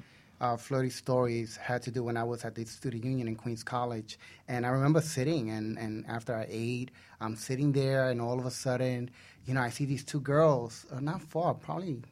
[0.40, 3.62] uh, flirty stories had to do when I was at the student union in Queens
[3.62, 4.18] College,
[4.48, 6.90] and I remember sitting and, and after I ate,
[7.20, 9.10] I'm sitting there, and all of a sudden,
[9.46, 12.02] you know, I see these two girls, uh, not far, probably.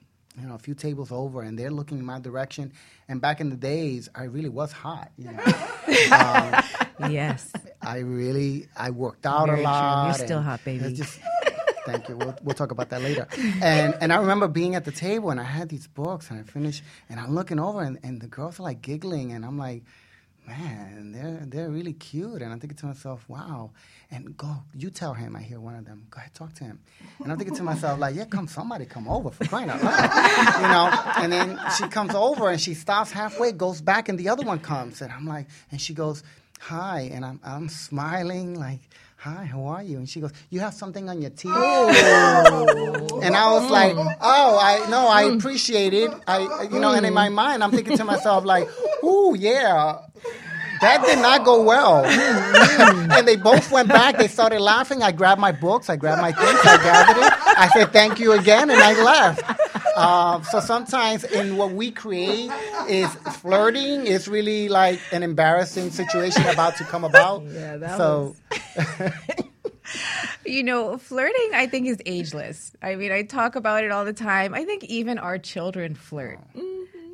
[0.41, 2.73] You know, a few tables over, and they're looking in my direction.
[3.09, 5.11] And back in the days, I really was hot.
[5.19, 5.43] You know,
[6.13, 7.53] um, Yes.
[7.83, 9.65] I really I worked out Very a true.
[9.73, 10.07] lot.
[10.19, 10.93] You're still hot, baby.
[10.93, 11.21] Just,
[11.87, 12.17] thank you.
[12.17, 13.27] We'll, we'll talk about that later.
[13.63, 16.43] And and I remember being at the table and I had these books and I
[16.43, 19.85] finished and I'm looking over and, and the girls are like giggling and I'm like,
[20.49, 22.43] man, they're they're really cute.
[22.43, 23.71] And I'm thinking to myself, wow.
[24.11, 25.37] And go, you tell him.
[25.37, 26.07] I hear one of them.
[26.11, 26.79] Go ahead, talk to him.
[27.23, 30.01] And I'm thinking to myself, like, yeah, come somebody come over for crying out loud,
[30.63, 31.23] you know.
[31.23, 34.61] And then she comes over and she stops halfway, goes back, and the other one
[34.61, 36.23] comes, and I'm like, and she goes,
[36.59, 38.81] hi, and I'm I'm smiling like.
[39.23, 39.97] Hi, how are you?
[39.97, 43.21] And she goes, "You have something on your teeth." Oh.
[43.21, 45.37] And I was like, "Oh, I no, I mm.
[45.37, 48.69] appreciate it." I, you know, and in my mind, I'm thinking to myself, like,
[49.05, 49.99] "Ooh, yeah,
[50.81, 52.05] that did not go well."
[53.13, 54.19] and they both went back.
[54.19, 55.03] They started laughing.
[55.03, 55.89] I grabbed my books.
[55.91, 56.61] I grabbed my things.
[56.65, 57.33] I gathered it.
[57.59, 59.43] I said, "Thank you again," and I left.
[59.97, 62.51] Uh, so sometimes in what we create
[62.89, 67.43] is flirting is really like an embarrassing situation about to come about.
[67.59, 68.37] Yeah, that so
[70.47, 72.73] You know, flirting, I think, is ageless.
[72.83, 74.55] I mean, I talk about it all the time.
[74.55, 76.39] I think even our children flirt.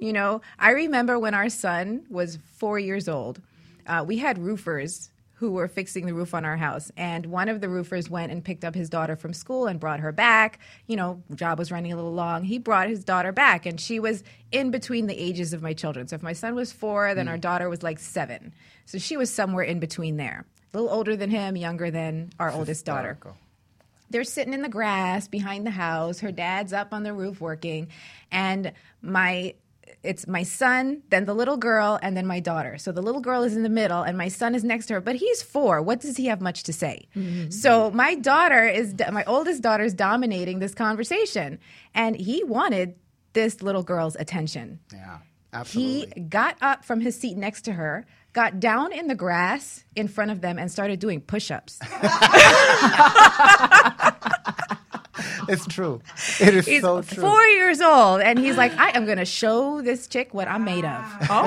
[0.05, 3.41] You know, I remember when our son was four years old,
[3.87, 6.93] uh, we had roofers who were fixing the roof on our house.
[6.95, 10.01] And one of the roofers went and picked up his daughter from school and brought
[10.01, 10.59] her back.
[10.89, 12.45] You know, job was running a little long.
[12.45, 16.07] He brought his daughter back, and she was in between the ages of my children.
[16.07, 18.53] So if my son was four, then our daughter was like seven.
[18.85, 20.45] So she was somewhere in between there.
[20.75, 23.17] A little older than him, younger than our oldest daughter
[24.11, 26.21] they're sitting in the grass behind the house.
[26.21, 27.89] Her dad's up on the roof working,
[28.31, 29.55] and my
[30.03, 32.79] it's my son, then the little girl, and then my daughter.
[32.79, 35.01] So the little girl is in the middle, and my son is next to her.
[35.01, 35.81] But he's four.
[35.83, 37.09] What does he have much to say?
[37.17, 37.51] Mm-hmm.
[37.51, 41.59] So my daughter is my oldest daughter is dominating this conversation,
[41.95, 42.97] and he wanted
[43.33, 44.81] this little girl's attention.
[44.93, 45.19] yeah,
[45.53, 46.13] absolutely.
[46.15, 50.09] He got up from his seat next to her, got down in the grass in
[50.09, 51.81] front of them, and started doing push-ups.
[55.49, 56.01] it's true.
[56.41, 57.23] It is He's so true.
[57.23, 60.65] four years old, and he's like, I am going to show this chick what I'm
[60.65, 61.01] made of.
[61.31, 61.45] Ah.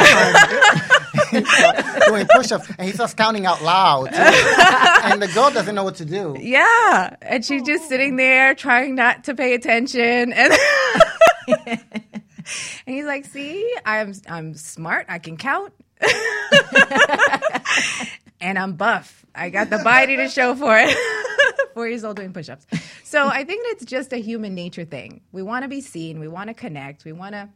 [1.32, 2.06] Oh.
[2.08, 6.06] doing push-ups, and he starts counting out loud, and the girl doesn't know what to
[6.06, 6.36] do.
[6.40, 7.16] Yeah.
[7.22, 7.90] And she's just oh.
[7.90, 10.34] sitting there trying not to pay attention.
[10.34, 10.54] And,
[11.68, 11.82] and
[12.86, 15.08] he's like, See, I'm, I'm smart.
[15.10, 15.74] I can count.
[18.40, 19.26] and I'm buff.
[19.34, 20.96] I got the body to show for it.
[21.78, 22.66] Four years old doing push ups.
[23.04, 25.22] So I think it's just a human nature thing.
[25.32, 27.50] We want to be seen, we want to connect, we want to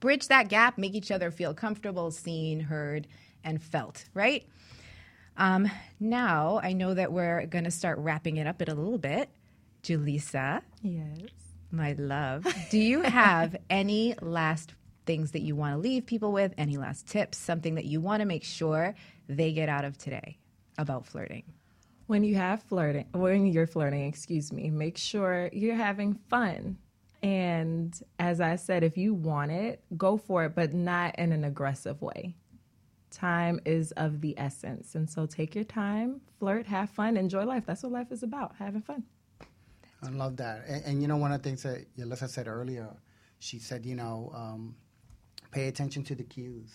[0.00, 3.06] bridge that gap, make each other feel comfortable, seen, heard,
[3.44, 4.46] and felt, right?
[5.36, 5.70] Um,
[6.00, 9.28] now I know that we're going to start wrapping it up in a little bit.
[9.82, 11.28] Julisa, Yes.
[11.70, 14.72] my love, do you have any last
[15.04, 16.54] things that you want to leave people with?
[16.56, 17.36] Any last tips?
[17.36, 18.94] Something that you want to make sure
[19.28, 20.38] they get out of today
[20.78, 21.42] about flirting?
[22.08, 26.78] When you have flirting, when you're flirting, excuse me, make sure you're having fun.
[27.22, 31.44] And as I said, if you want it, go for it, but not in an
[31.44, 32.34] aggressive way.
[33.10, 34.94] time is of the essence.
[34.94, 37.64] And so take your time, flirt, have fun, enjoy life.
[37.66, 39.04] That's what life is about, having fun.
[40.02, 40.64] I love that.
[40.68, 42.88] And, and you know, one of the things that Julisa said earlier,
[43.40, 44.76] she said, you know, um,
[45.50, 46.74] pay attention to the cues.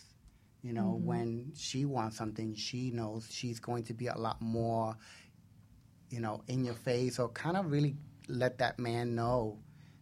[0.62, 4.96] You know, when she wants something, she knows she's going to be a lot more,
[6.14, 7.96] you know, in your face or kind of really
[8.28, 9.58] let that man know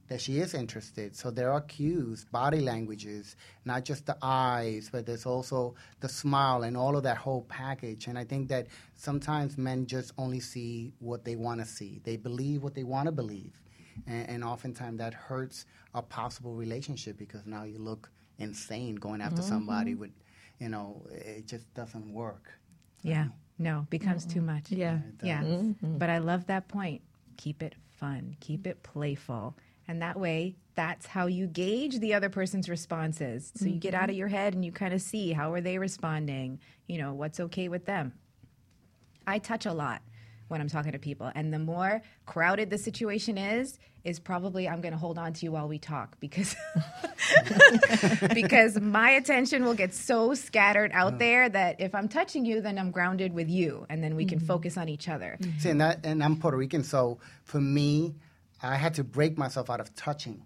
[0.09, 1.15] that she is interested.
[1.15, 6.63] So there are cues, body languages, not just the eyes, but there's also the smile
[6.63, 8.07] and all of that whole package.
[8.07, 12.01] And I think that sometimes men just only see what they want to see.
[12.03, 13.61] They believe what they want to believe.
[14.05, 19.41] And, and oftentimes that hurts a possible relationship because now you look insane going after
[19.41, 19.49] mm-hmm.
[19.49, 20.11] somebody with,
[20.59, 22.51] you know, it just doesn't work.
[23.01, 23.27] Yeah.
[23.61, 24.71] No, becomes too much.
[24.71, 24.97] Yeah.
[25.21, 25.43] Yeah.
[25.43, 25.99] Mm-hmm.
[25.99, 27.01] But I love that point.
[27.37, 29.55] Keep it fun, keep it playful.
[29.87, 33.51] And that way, that's how you gauge the other person's responses.
[33.55, 34.17] So you get out of mm-hmm.
[34.17, 37.67] your head and you kind of see how are they responding, you know, what's okay
[37.67, 38.13] with them.
[39.27, 40.01] I touch a lot
[40.51, 44.81] when I'm talking to people, and the more crowded the situation is, is probably I'm
[44.81, 46.55] going to hold on to you while we talk because
[48.33, 52.77] because my attention will get so scattered out there that if I'm touching you, then
[52.77, 54.47] I'm grounded with you, and then we can mm-hmm.
[54.47, 55.37] focus on each other.
[55.59, 58.15] See, and, that, and I'm Puerto Rican, so for me,
[58.61, 60.43] I had to break myself out of touching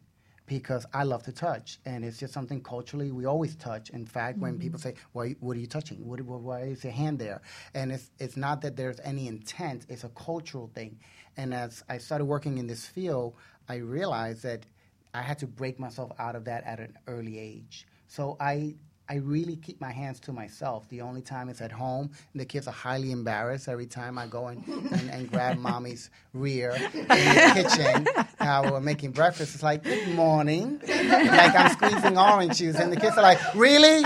[0.48, 3.90] because I love to touch, and it's just something culturally we always touch.
[3.90, 4.90] In fact, when people mm-hmm.
[4.90, 5.36] say, "Why?
[5.40, 6.06] What are you touching?
[6.06, 7.42] What, why- why is your hand there?"
[7.74, 11.00] and it's it's not that there's any intent; it's a cultural thing.
[11.38, 13.36] And as I started working in this field,
[13.68, 14.66] I realized that
[15.14, 17.88] I had to break myself out of that at an early age.
[18.08, 18.76] So I
[19.08, 20.90] I really keep my hands to myself.
[20.90, 22.10] The only time is at home.
[22.34, 26.10] And the kids are highly embarrassed every time I go and, and, and grab mommy's
[26.34, 28.08] rear in the kitchen
[28.40, 29.54] while we're making breakfast.
[29.54, 30.82] It's like, good morning.
[30.88, 32.78] like I'm squeezing orange juice.
[32.78, 34.04] And the kids are like, really?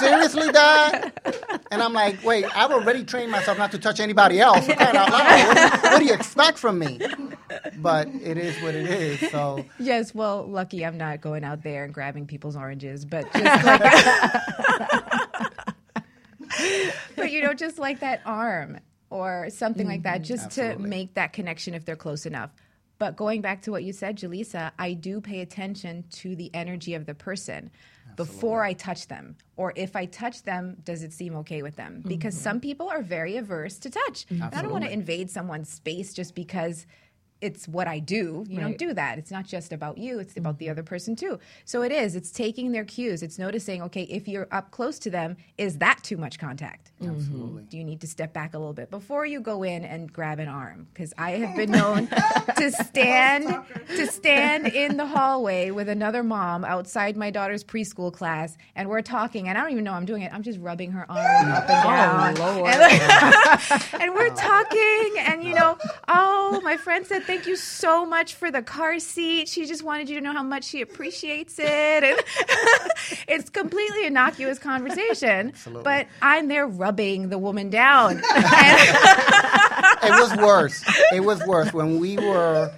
[0.00, 1.12] Seriously, Dad?
[1.70, 4.66] And I'm like, wait, I've already trained myself not to touch anybody else.
[4.66, 5.10] For crying out.
[5.10, 7.00] What, what do you expect from me?
[7.78, 9.30] But it is what it is.
[9.30, 13.44] So Yes, well, lucky I'm not going out there and grabbing people's oranges, but just
[13.64, 13.80] like,
[17.16, 18.78] but you know, just like that arm
[19.10, 20.24] or something like that, mm-hmm.
[20.24, 22.50] just to make that connection if they're close enough.
[22.98, 26.94] But going back to what you said, Julisa, I do pay attention to the energy
[26.94, 27.70] of the person
[28.16, 29.36] before I touch them.
[29.56, 32.02] Or if I touch them, does it seem okay with them?
[32.06, 32.44] Because mm-hmm.
[32.44, 34.26] some people are very averse to touch.
[34.52, 36.86] I don't want to invade someone's space just because
[37.44, 38.44] it's what I do.
[38.48, 39.18] You don't do that.
[39.18, 40.72] It's not just about you, it's about the mm-hmm.
[40.72, 41.38] other person too.
[41.66, 42.16] So it is.
[42.16, 43.22] It's taking their cues.
[43.22, 46.90] It's noticing, okay, if you're up close to them, is that too much contact?
[47.02, 47.14] Mm-hmm.
[47.14, 47.62] absolutely.
[47.64, 50.38] Do you need to step back a little bit before you go in and grab
[50.38, 50.86] an arm?
[50.92, 52.08] Because I have been known
[52.56, 53.54] to stand
[53.96, 59.02] to stand in the hallway with another mom outside my daughter's preschool class, and we're
[59.02, 60.32] talking, and I don't even know I'm doing it.
[60.32, 62.74] I'm just rubbing her arm up and oh, down, Lord.
[62.74, 65.76] and, and we're talking, and you know,
[66.08, 69.48] oh, my friend said thank you so much for the car seat.
[69.48, 72.16] She just wanted you to know how much she appreciates it, and
[73.26, 78.18] it's completely innocuous conversation, but I'm there rubbing the woman down.
[78.24, 80.84] it was worse.
[81.12, 82.72] It was worse when we were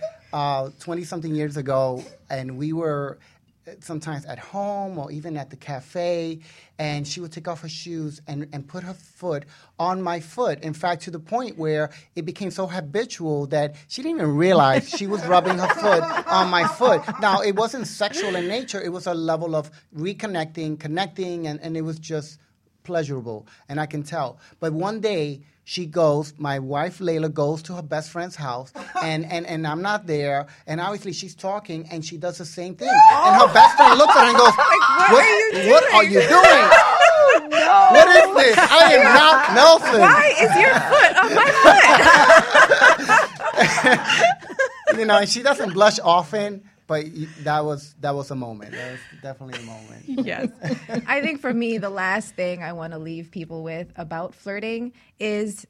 [0.80, 3.36] twenty something years ago, and we were uh,
[3.80, 6.40] sometimes at home or even at the cafe,
[6.78, 9.44] and she would take off her shoes and, and put her foot
[9.78, 10.60] on my foot.
[10.62, 14.88] In fact, to the point where it became so habitual that she didn't even realize
[14.88, 17.02] she was rubbing her foot on my foot.
[17.20, 21.76] Now, it wasn't sexual in nature; it was a level of reconnecting, connecting, and, and
[21.76, 22.38] it was just
[22.84, 24.38] pleasurable, and I can tell.
[24.60, 29.26] But one day she goes, my wife Leilla goes to her best friend's house, and,
[29.26, 32.88] and, and I'm not there, and obviously she's talking, and she does the same thing.
[33.10, 34.54] And her best friend looks at her and goes,
[35.10, 36.70] What, are you what are you doing?
[37.68, 38.58] Oh, what is this?
[38.58, 40.00] I am not Nelson.
[40.00, 41.50] Why is your foot on my
[44.86, 44.98] foot?
[44.98, 47.05] You know, and she doesn't blush often, but
[47.41, 48.72] that was that was a moment.
[48.72, 50.05] That was definitely a moment.
[50.26, 50.49] yes.
[51.07, 54.93] I think for me, the last thing I want to leave people with about flirting
[55.18, 55.66] is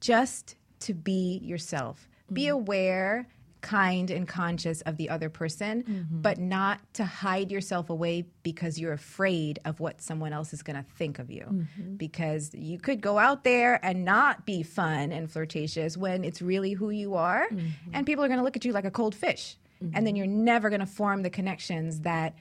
[0.00, 2.08] just to be yourself.
[2.32, 2.52] Be mm.
[2.52, 3.28] aware,
[3.60, 6.20] kind, and conscious of the other person, mm-hmm.
[6.20, 10.76] but not to hide yourself away because you're afraid of what someone else is going
[10.76, 11.44] to think of you.
[11.44, 11.96] Mm-hmm.
[11.96, 16.72] Because you could go out there and not be fun and flirtatious when it's really
[16.72, 17.90] who you are, mm-hmm.
[17.92, 19.56] and people are going to look at you like a cold fish.
[19.80, 22.34] And then you're never going to form the connections that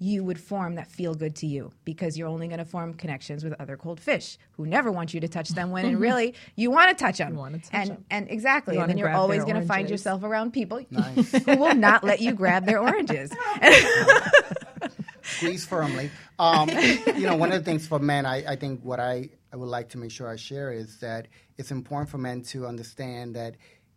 [0.00, 3.44] you would form that feel good to you because you're only going to form connections
[3.44, 6.70] with other cold fish who never want you to touch them when and really you
[6.70, 7.36] want to touch them.
[7.36, 8.04] wanna touch and 'em.
[8.10, 9.90] and exactly, You and then wanna you're grab always their going to find oranges.
[9.92, 11.30] yourself around people Nice.
[11.44, 13.30] who will not let you grab their oranges.
[15.22, 16.10] Squeeze firmly.
[16.38, 16.68] Um,
[17.16, 19.68] you know, one of the things for men, I, I think what I, I would
[19.68, 23.54] like to make sure I share is that it's important for men to understand that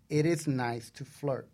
[0.10, 1.50] it is nice to flirt,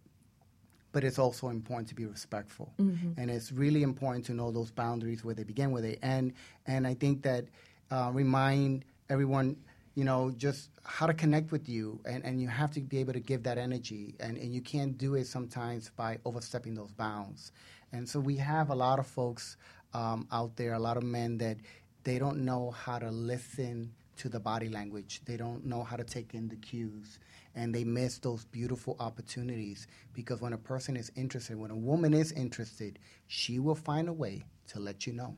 [0.93, 2.71] but it's also important to be respectful.
[3.17, 6.33] And it's really important to know those boundaries where they begin, where they end.
[6.67, 7.45] And I think that
[7.91, 9.57] uh, remind everyone,
[9.95, 11.99] you know, just how to connect with you.
[12.05, 14.13] And, and you have to be able to give that energy.
[14.19, 17.51] And, and you can't do it sometimes by overstepping those bounds.
[17.91, 19.57] And so we have a lot of folks
[19.95, 21.57] um, out there, a lot of men that
[22.03, 25.21] they don't know how to listen to the body language.
[25.25, 27.19] They don't know how to take in the cues.
[27.55, 32.13] And they miss those beautiful opportunities because when a person is interested, when a woman
[32.13, 32.97] is interested,
[33.27, 35.37] she will find a way to let you know.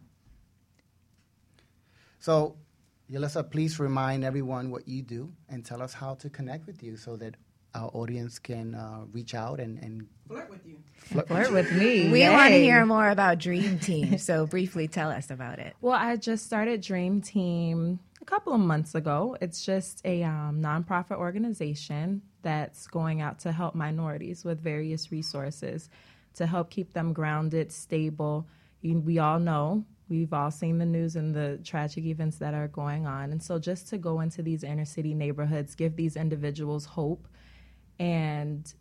[2.20, 2.56] So,
[3.12, 6.98] Julisa, please remind everyone what you do and tell us how to connect with you
[6.98, 7.36] so that
[7.76, 10.78] our audience can uh, reach out and, and Flirt with you.
[10.96, 12.10] flirt Flirt with me.
[12.10, 15.76] We want to hear more about Dream Team, so briefly tell us about it.
[15.82, 19.38] Well, I just started Dream Team a couple of months ago.
[19.40, 25.90] It's just a um, nonprofit organization that's going out to help minorities with various resources
[26.34, 28.48] to help keep them grounded, stable.
[28.82, 33.06] We all know, we've all seen the news and the tragic events that are going
[33.06, 33.32] on.
[33.32, 37.28] And so, just to go into these inner city neighborhoods, give these individuals hope
[38.00, 38.74] and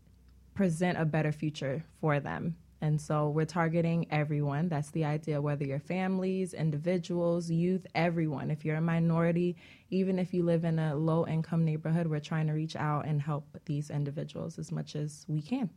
[0.55, 2.57] present a better future for them.
[2.85, 4.69] And so we're targeting everyone.
[4.69, 8.51] That's the idea, whether you're families, individuals, youth, everyone.
[8.51, 9.57] If you're a minority,
[9.89, 13.23] even if you live in a low income neighborhood, we're trying to reach out and
[13.23, 15.71] help these individuals as much as we can.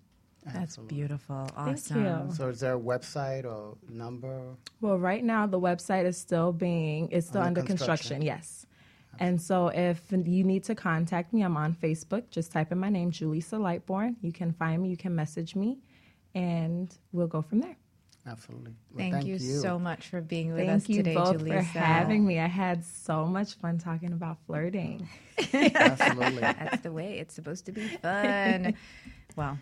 [0.53, 1.45] That's beautiful.
[1.55, 2.03] Thank Awesome.
[2.03, 2.36] you.
[2.36, 4.41] So is there a website or number?
[4.82, 8.18] Well, right now the website is still being it's still Under under, construction.
[8.18, 8.22] construction.
[8.22, 8.66] Yes.
[9.20, 12.30] And so if you need to contact me, I'm on Facebook.
[12.32, 14.16] Just type in my name, Julisa Lightbourn.
[14.22, 15.80] You can find me, you can message me,
[16.38, 17.76] and we'll go from there.
[18.28, 18.74] Absolutely.
[18.92, 21.72] Well, Thank, you, so much for being with us Thank you today, both Julisa.
[21.72, 22.40] for having me.
[22.40, 25.08] I had so much fun talking about flirting.
[25.54, 26.42] Absolutely.
[26.42, 28.76] That's the way it's supposed to be fun.
[29.38, 29.58] well,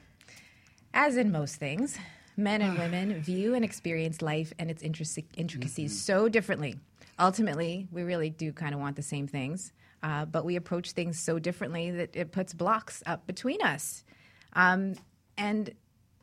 [0.96, 1.98] as in most things,
[2.38, 6.76] men and women view and experience life and its intric- intricacies so differently.
[7.20, 9.72] Ultimately, we really do kind of want the same things,
[10.02, 14.04] uh, but we approach things so differently that it puts blocks up between us.
[14.54, 14.96] Um,
[15.38, 15.74] and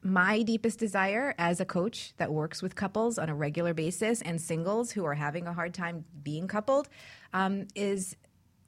[0.02, 4.40] my deepest desire as a coach that works with couples on a regular basis and
[4.40, 6.88] singles who are having a hard time being coupled
[7.32, 8.16] um, is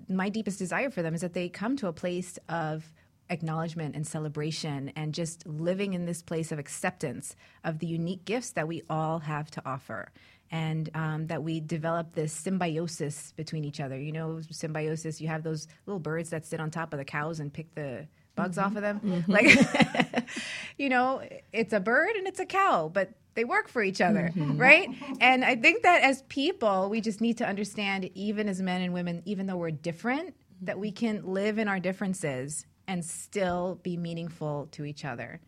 [0.08, 2.92] my deepest desire for them is that they come to a place of
[3.30, 8.50] acknowledgement and celebration and just living in this place of acceptance of the unique gifts
[8.50, 10.10] that we all have to offer.
[10.50, 13.98] And um, that we develop this symbiosis between each other.
[13.98, 17.40] You know symbiosis you have those little birds that sit on top of the cows
[17.40, 18.76] and pick the bugs off mm-hmm.
[18.76, 19.00] of them.
[19.00, 19.32] Mm-hmm.
[19.32, 20.24] Like
[20.78, 21.22] you know
[21.52, 24.58] it's a bird and it's a cow but they work for each other mm-hmm.
[24.58, 24.88] right?
[25.20, 28.92] And i think that as people we just need to understand even as men and
[28.92, 33.96] women even though we're different that we can live in our differences and still be
[33.96, 35.40] meaningful to each other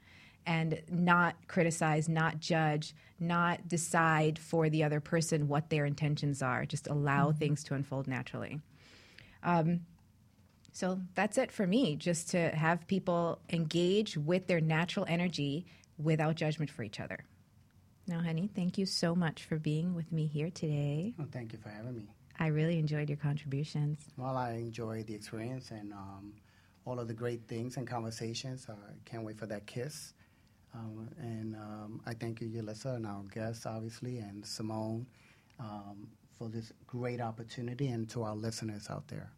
[0.46, 6.66] and not criticize not judge not decide for the other person what their intentions are.
[6.66, 8.60] Just allow things to unfold naturally
[9.42, 9.80] um,
[10.76, 15.64] so that's it for me, just to have people engage with their natural energy
[15.96, 17.20] without judgment for each other.
[18.06, 21.14] Now, honey, thank you so much for being with me here today.
[21.16, 22.10] Well, thank you for having me.
[22.38, 24.00] I really enjoyed your contributions.
[24.18, 26.34] Well, I enjoyed the experience and um,
[26.84, 28.66] all of the great things and conversations.
[28.68, 28.74] I
[29.06, 30.12] can't wait for that kiss.
[30.74, 35.06] Um, and um, I thank you, Julisa, and our guests, obviously, and Simone
[35.58, 36.06] um,
[36.36, 39.30] for this great opportunity, and to our listeners out there.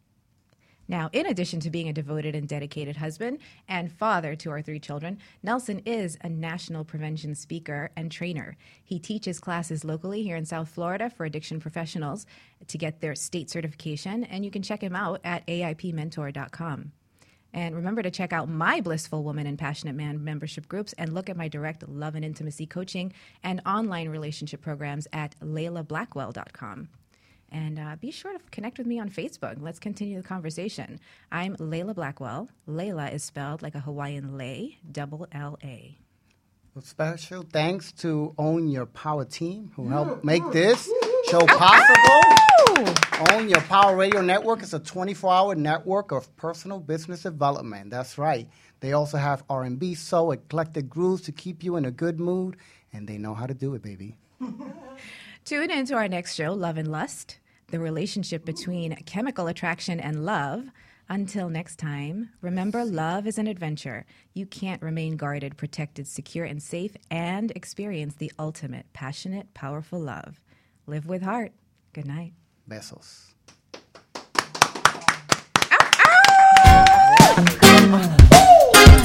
[0.88, 4.80] Now, in addition to being a devoted and dedicated husband and father to our three
[4.80, 8.56] children, Nelson is a national prevention speaker and trainer.
[8.82, 12.26] He teaches classes locally here in South Florida for addiction professionals
[12.66, 16.92] to get their state certification, and you can check him out at AIPmentor.com.
[17.52, 21.30] And remember to check out my Blissful Woman and Passionate Man membership groups and look
[21.30, 23.12] at my direct love and intimacy coaching
[23.42, 26.88] and online relationship programs at LeillaBlackwell.com.
[27.50, 29.56] And uh, be sure to connect with me on Facebook.
[29.60, 31.00] Let's continue the conversation.
[31.32, 32.48] I'm Leilla Blackwell.
[32.68, 35.96] Leilla is spelled like a Hawaiian lei, double L A.
[36.74, 40.88] Well, special thanks to Own Your Power team who helped make this
[41.30, 42.20] show possible.
[43.32, 47.90] Own Your Power Radio Network is a 24-hour network of personal business development.
[47.90, 48.48] That's right.
[48.78, 52.56] They also have R&B, soul, eclectic grooves to keep you in a good mood,
[52.92, 54.16] and they know how to do it, baby.
[55.44, 60.24] Tune in to our next show, Love and Lust, the relationship between chemical attraction and
[60.24, 60.68] love.
[61.08, 64.04] Until next time, remember love is an adventure.
[64.34, 70.40] You can't remain guarded, protected, secure, and safe and experience the ultimate passionate, powerful love.
[70.86, 71.52] Live with heart.
[71.94, 72.34] Good night.
[72.68, 73.32] Besos.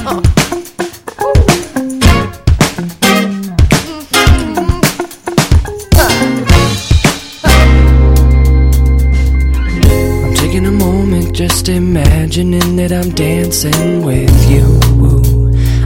[0.06, 0.22] I'm
[11.64, 14.80] just imagining that I'm dancing with you.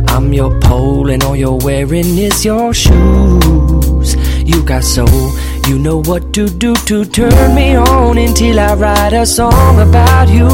[0.08, 4.16] I'm your pole and all you're wearing is your shoes.
[4.44, 5.30] You got soul,
[5.66, 10.28] you know what to do to turn me on until I write a song about
[10.28, 10.48] you.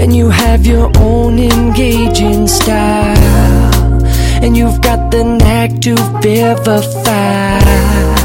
[0.00, 4.04] And you have your own engaging style,
[4.42, 8.15] and you've got the knack to vivify.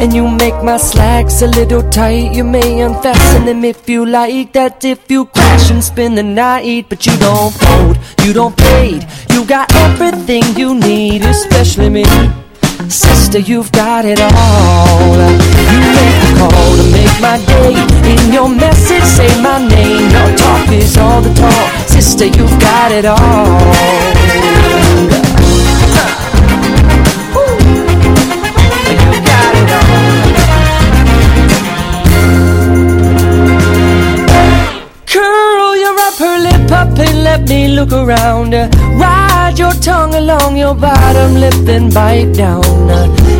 [0.00, 2.32] And you make my slacks a little tight.
[2.32, 4.52] You may unfasten them if you like.
[4.52, 6.86] That if you crash and spend the night.
[6.88, 9.06] But you don't fold, you don't fade.
[9.32, 12.04] You got everything you need, especially me.
[12.88, 15.16] Sister, you've got it all.
[15.72, 17.74] You make the call to make my day.
[18.12, 20.08] In your message, say my name.
[20.10, 21.88] Your talk is all the talk.
[21.88, 23.18] Sister, you've got it all.
[37.28, 38.52] Let me look around.
[39.04, 42.64] Ride your tongue along your bottom lip, then bite down.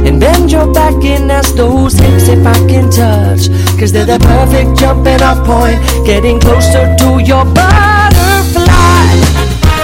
[0.06, 3.42] And bend your back and ask those hips if I can touch.
[3.78, 9.08] Cause they're the perfect jumping off point, getting closer to your butterfly.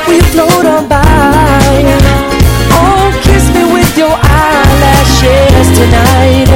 [0.09, 1.81] We float on by.
[2.79, 6.53] Oh, kiss me with your eyelashes tonight.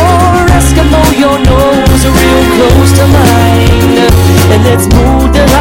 [0.00, 3.96] Or Eskimo, your nose real close to mine.
[4.52, 5.19] And let's move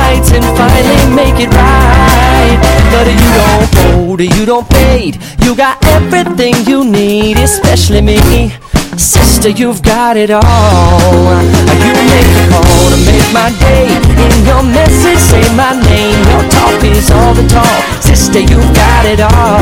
[0.09, 2.57] the lights and finally make it right.
[2.91, 5.19] But you don't fold, you don't fade.
[5.43, 8.51] You got everything you need, especially me.
[8.97, 11.41] Sister, you've got it all.
[11.85, 13.87] You make the call to make my day.
[14.25, 16.19] In your message, say my name.
[16.31, 17.83] Your talk is all the talk.
[18.01, 19.61] Sister, you've got it all.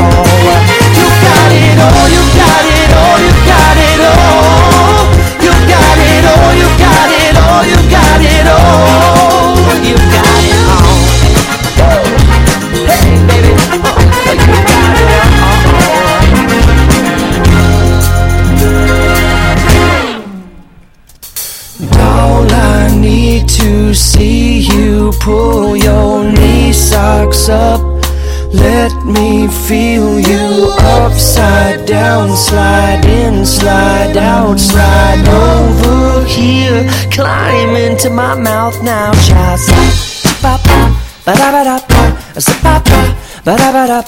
[0.98, 2.06] You got it all.
[2.10, 3.18] You got it all.
[3.22, 5.06] You got it all.
[5.44, 6.52] You got it all.
[6.60, 7.64] You got it all.
[7.64, 9.07] You got it all.
[23.94, 27.80] See you pull your knee socks up.
[28.52, 36.88] Let me feel you upside down, slide in, slide out, slide over here.
[37.10, 39.60] Climb into my mouth now, child.
[40.42, 40.78] Ba ba
[41.24, 42.02] ba da ba da ba,
[42.62, 42.96] ba ba
[43.44, 44.02] ba da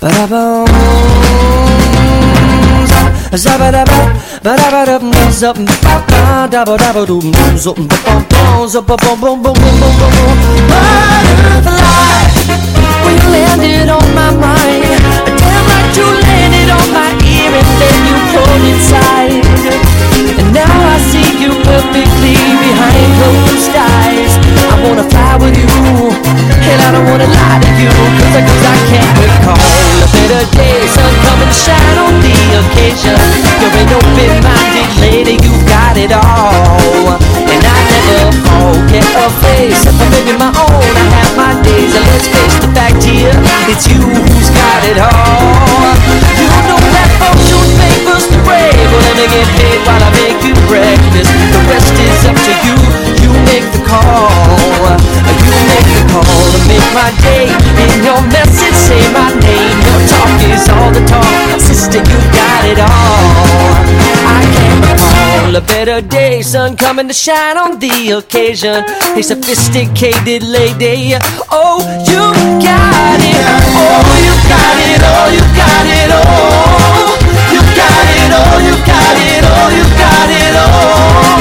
[0.00, 0.42] ba da ba,
[3.32, 4.12] Zabba dabba,
[4.42, 5.30] ba ba ba ba
[13.04, 14.82] when you landed on my mind,
[15.38, 18.64] damn right you landed on my ear, and then you pulled
[19.44, 19.49] it.
[66.50, 68.82] Sun coming to shine on the occasion.
[69.14, 71.14] A sophisticated lady.
[71.46, 71.78] Oh,
[72.10, 72.26] you
[72.58, 73.38] got it.
[73.78, 74.98] Oh, you got it.
[74.98, 76.10] Oh, you got it.
[76.10, 77.14] Oh,
[77.54, 78.34] you got it.
[78.34, 79.46] Oh, you got it.
[79.46, 80.58] Oh, you got it.
[80.58, 81.39] Oh,